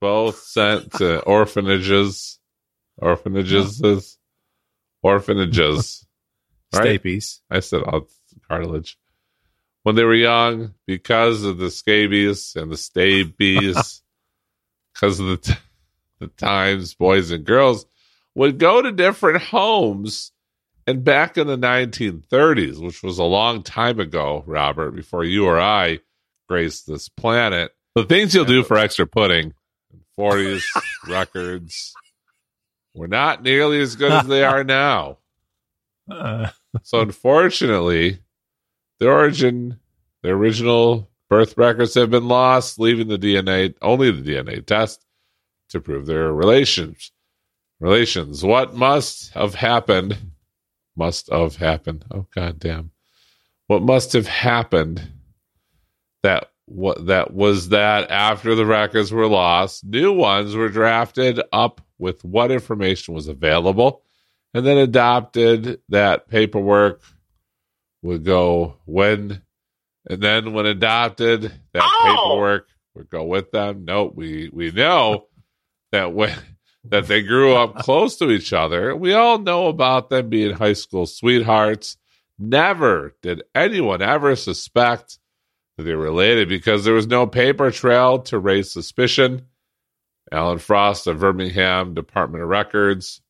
[0.00, 2.40] both sent to orphanages,
[2.98, 3.82] orphanages,
[5.02, 6.06] orphanages.
[6.74, 7.00] Right?
[7.00, 7.38] Stapies.
[7.48, 8.08] I said oh,
[8.48, 8.98] cartilage.
[9.84, 14.02] When they were young, because of the scabies and the stabies,
[14.94, 15.54] because of the, t-
[16.18, 17.86] the times boys and girls
[18.34, 20.32] would go to different homes.
[20.84, 25.60] And back in the 1930s, which was a long time ago, Robert, before you or
[25.60, 26.00] I
[26.48, 29.54] graced this planet, The things you'll do for extra pudding.
[30.18, 30.64] 40s
[31.08, 31.94] records
[32.94, 35.18] were not nearly as good as they are now.
[36.10, 36.48] Uh,
[36.82, 38.18] So unfortunately,
[38.98, 39.78] the origin,
[40.22, 45.04] the original birth records have been lost, leaving the DNA only the DNA test
[45.70, 47.10] to prove their relations.
[47.80, 48.44] Relations.
[48.44, 50.16] What must have happened?
[50.96, 52.04] Must have happened.
[52.12, 52.90] Oh god damn.
[53.66, 55.02] What must have happened
[56.22, 61.80] that what that was that after the records were lost, new ones were drafted up
[62.04, 64.02] with what information was available
[64.52, 67.00] and then adopted that paperwork
[68.02, 69.40] would go when
[70.08, 72.04] and then when adopted that Oh!
[72.04, 73.86] paperwork would go with them.
[73.86, 75.28] No we we know
[75.92, 76.36] that when
[76.84, 78.94] that they grew up close to each other.
[78.94, 81.96] We all know about them being high school sweethearts.
[82.38, 85.18] Never did anyone ever suspect
[85.78, 89.46] that they were related because there was no paper trail to raise suspicion
[90.32, 93.20] alan frost of birmingham department of records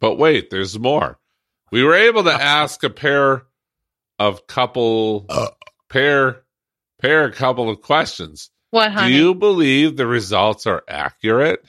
[0.00, 1.18] but wait, there's more.
[1.72, 3.42] We were able to ask a pair
[4.18, 5.48] of couple uh.
[5.88, 6.42] pair
[7.00, 8.50] pair a couple of questions.
[8.70, 11.64] What, Do you believe the results are accurate?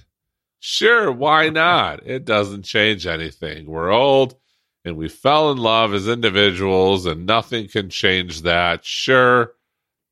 [0.60, 2.06] Sure, why not?
[2.06, 3.68] It doesn't change anything.
[3.68, 4.36] We're old
[4.84, 8.86] and we fell in love as individuals and nothing can change that.
[8.86, 9.54] Sure,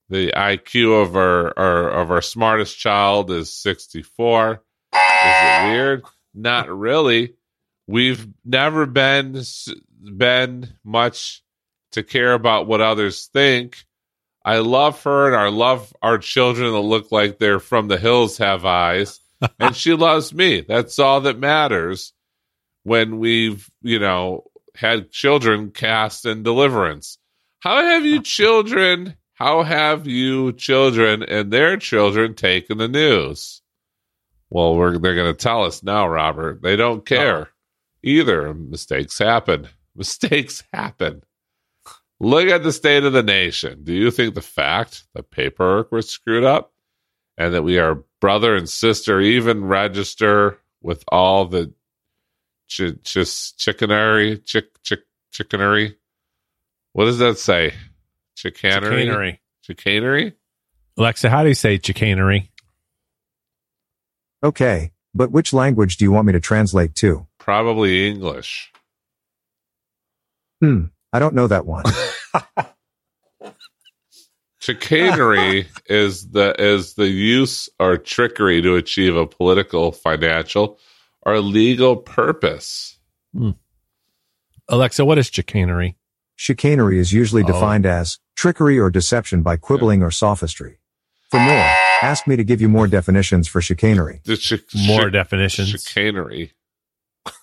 [0.09, 4.63] the IQ of our, our of our smartest child is 64.
[4.93, 6.03] Is it weird?
[6.33, 7.35] Not really.
[7.87, 9.41] We've never been
[10.17, 11.43] been much
[11.93, 13.85] to care about what others think.
[14.43, 18.37] I love her and I love our children that look like they're from the hills
[18.37, 19.19] have eyes.
[19.59, 20.61] and she loves me.
[20.61, 22.13] That's all that matters
[22.83, 24.43] when we've, you know,
[24.75, 27.17] had children cast in deliverance.
[27.59, 29.15] How have you children?
[29.35, 33.61] How have you children and their children taken the news?
[34.49, 36.61] Well, we're they're going to tell us now, Robert.
[36.61, 37.49] They don't care
[38.01, 38.53] either.
[38.53, 39.67] Mistakes happen.
[39.95, 41.21] Mistakes happen.
[42.21, 43.83] Look at the state of the nation.
[43.83, 46.71] Do you think the fact that paperwork was screwed up
[47.37, 51.73] and that we are brother and sister even register with all the
[52.69, 55.01] ch- just chickenery, chick, chick,
[55.33, 55.97] chickenery?
[56.93, 57.73] What does that say?
[58.35, 59.05] Chicanery?
[59.05, 59.41] chicanery.
[59.61, 60.33] Chicanery?
[60.97, 62.51] Alexa, how do you say chicanery?
[64.43, 67.25] Okay, but which language do you want me to translate to?
[67.39, 68.71] Probably English.
[70.61, 71.85] Hmm, I don't know that one.
[74.65, 80.79] Chicanery is the is the use or trickery to achieve a political, financial,
[81.21, 82.97] or legal purpose.
[83.31, 83.51] Hmm.
[84.67, 85.97] Alexa, what is chicanery?
[86.35, 87.47] Chicanery is usually Oh.
[87.47, 90.79] defined as trickery or deception by quibbling or sophistry.
[91.31, 91.71] For more,
[92.01, 94.21] ask me to give you more definitions for chicanery.
[94.25, 95.69] The chi- More chi- definitions.
[95.69, 96.53] chicanery,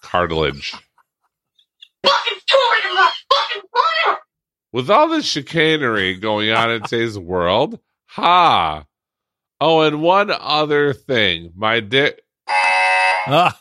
[0.03, 0.72] cartilage.
[2.05, 4.18] Fucking story my fucking brother!
[4.72, 8.86] With all this chicanery going on in today's world, ha.
[9.61, 12.22] Oh, and one other thing, my dick.
[12.49, 13.61] Ah,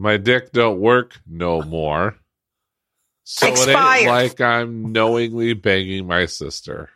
[0.00, 2.16] my dick don't work no more.
[3.24, 6.88] So it ain't like I'm knowingly banging my sister.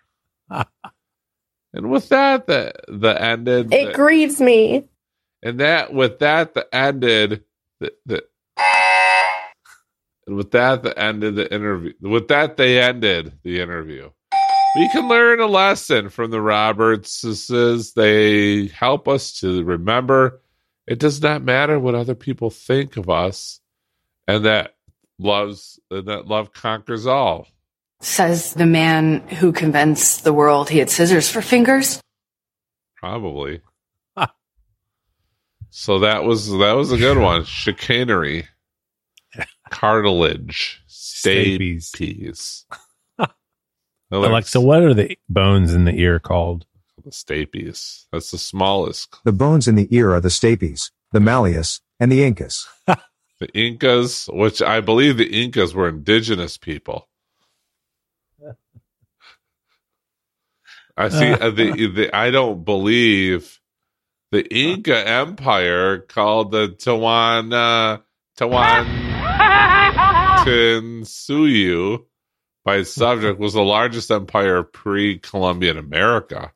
[0.51, 3.73] and with that, the the ended.
[3.73, 4.89] It the- grieves me.
[5.43, 7.45] and that with that the ended
[7.79, 8.25] the, the
[10.27, 11.93] and with that the ended the interview.
[12.01, 14.11] With that they ended the interview.
[14.77, 17.93] We can learn a lesson from the Robertses.
[17.95, 20.41] They help us to remember
[20.87, 23.61] it does not matter what other people think of us,
[24.29, 24.75] and that
[25.19, 27.49] loves and that love conquers all.
[28.01, 32.01] Says the man who convinced the world he had scissors for fingers.
[32.97, 33.63] Probably.
[35.71, 37.45] so that was that was a good one.
[37.45, 38.47] Chicanery,
[39.71, 41.91] cartilage, Stapies.
[41.91, 42.65] stapies.
[44.11, 46.67] Alexa, what are the bones in the ear called?
[47.05, 48.07] The stapies.
[48.13, 49.15] That's the smallest.
[49.25, 52.67] The bones in the ear are the stapes, the malleus, and the incus.
[53.41, 57.09] The Incas, which I believe the Incas were indigenous people.
[60.97, 61.33] I see.
[61.33, 63.61] uh, the, the I don't believe
[64.31, 67.51] the Inca Empire called the Tawan
[68.39, 68.87] Tawan
[70.45, 72.07] Tinsuyu
[72.65, 76.54] by subject was the largest empire of pre-Columbian America.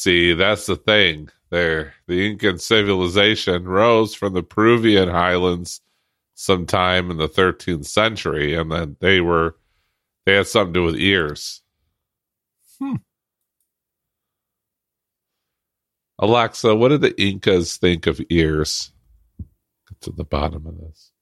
[0.00, 1.28] See, that's the thing.
[1.50, 5.82] There, the Incan civilization rose from the Peruvian highlands
[6.34, 9.56] sometime in the 13th century, and then they were
[10.24, 11.60] they had something to do with ears.
[12.78, 12.94] Hmm.
[16.18, 18.92] Alexa, what did the Incas think of ears?
[19.86, 21.12] Get to the bottom of this.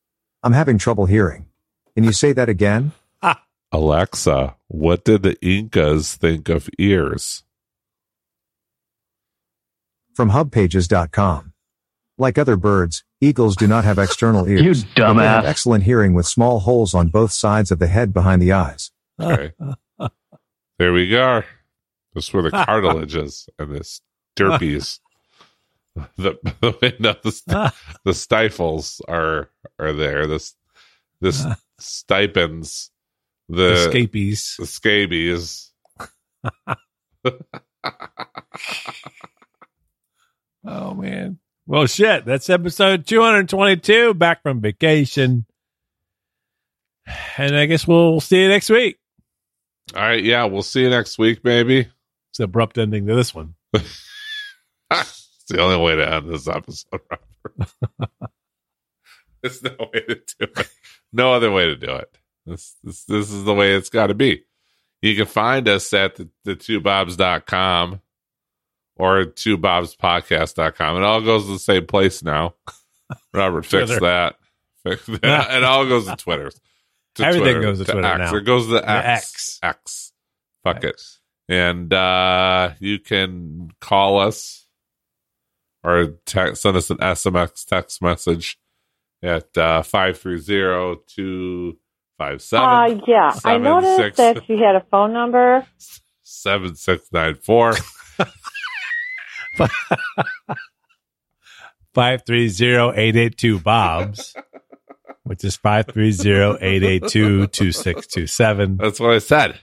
[0.45, 1.47] I'm having trouble hearing.
[1.97, 2.93] Can you say that again?
[3.73, 7.43] Alexa, what did the Incas think of ears?
[10.19, 11.53] From hubpages.com.
[12.19, 14.83] Like other birds, eagles do not have external ears.
[14.83, 18.13] You but they have excellent hearing with small holes on both sides of the head
[18.13, 18.91] behind the eyes.
[19.23, 19.53] Okay.
[20.81, 21.45] there we go.
[22.15, 24.01] This where the cartilage is and this
[24.37, 24.99] derpies.
[26.17, 27.73] The the, no, the,
[28.05, 30.27] the stifles are are there.
[30.27, 30.57] This
[31.21, 31.47] this
[31.79, 32.91] stipends
[33.49, 34.57] the Escapees.
[34.59, 35.73] the scabies.
[40.65, 41.39] Oh man.
[41.67, 42.25] Well, shit.
[42.25, 44.15] That's episode 222.
[44.15, 45.45] Back from vacation,
[47.37, 48.99] and I guess we'll see you next week.
[49.95, 51.89] All right, yeah, we'll see you next week, maybe.
[52.31, 53.55] It's an abrupt ending to this one.
[53.73, 57.75] it's the only way to end this episode, Robert.
[59.43, 60.71] There's no way to do it.
[61.13, 62.19] No other way to do it.
[62.45, 64.45] This this this is the way it's got to be.
[65.01, 68.01] You can find us at the, the twobobs.com
[68.99, 70.97] or twobobspodcast.com.
[70.97, 72.55] It all goes to the same place now.
[73.33, 74.01] Robert fixed Twitter.
[74.07, 74.37] that.
[74.85, 75.51] Fixed that.
[75.57, 76.51] It all goes to Twitter.
[77.17, 78.19] To Everything goes to Twitter X.
[78.19, 78.37] now.
[78.37, 79.33] It goes to the The X.
[79.33, 79.59] X.
[79.63, 80.13] X.
[80.65, 81.01] Fuck it.
[81.49, 84.67] And uh, you can call us
[85.83, 88.59] or te- send us an SMS text message
[89.23, 91.79] at uh, 530
[92.21, 95.67] Uh, yeah, I noticed that you had a phone number.
[96.23, 97.75] 7694.
[101.95, 104.35] Five three zero eight eight two Bob's,
[105.25, 108.77] which is five three zero eight eight two two six two seven.
[108.77, 109.59] That's what I said.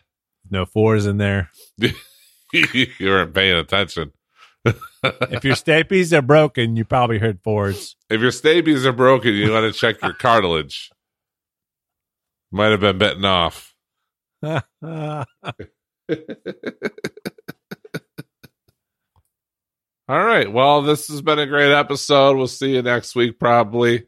[0.49, 1.49] No fours in there.
[2.51, 4.11] you weren't paying attention.
[4.65, 7.95] If your stapes are broken, you probably heard fours.
[8.09, 10.89] If your stapes are broken, you want to check your cartilage.
[12.51, 13.73] Might have been bitten off.
[20.07, 20.51] All right.
[20.51, 22.37] Well, this has been a great episode.
[22.37, 24.03] We'll see you next week, probably.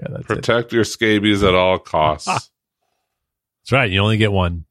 [0.00, 0.26] Yeah, that's it.
[0.26, 2.26] Protect your scabies at all costs.
[3.62, 3.90] That's right.
[3.90, 4.64] You only get one.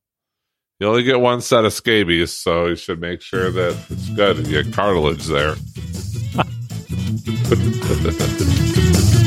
[0.79, 4.37] you only get one set of scabies, so you should make sure that it's good
[4.47, 5.55] you get cartilage there.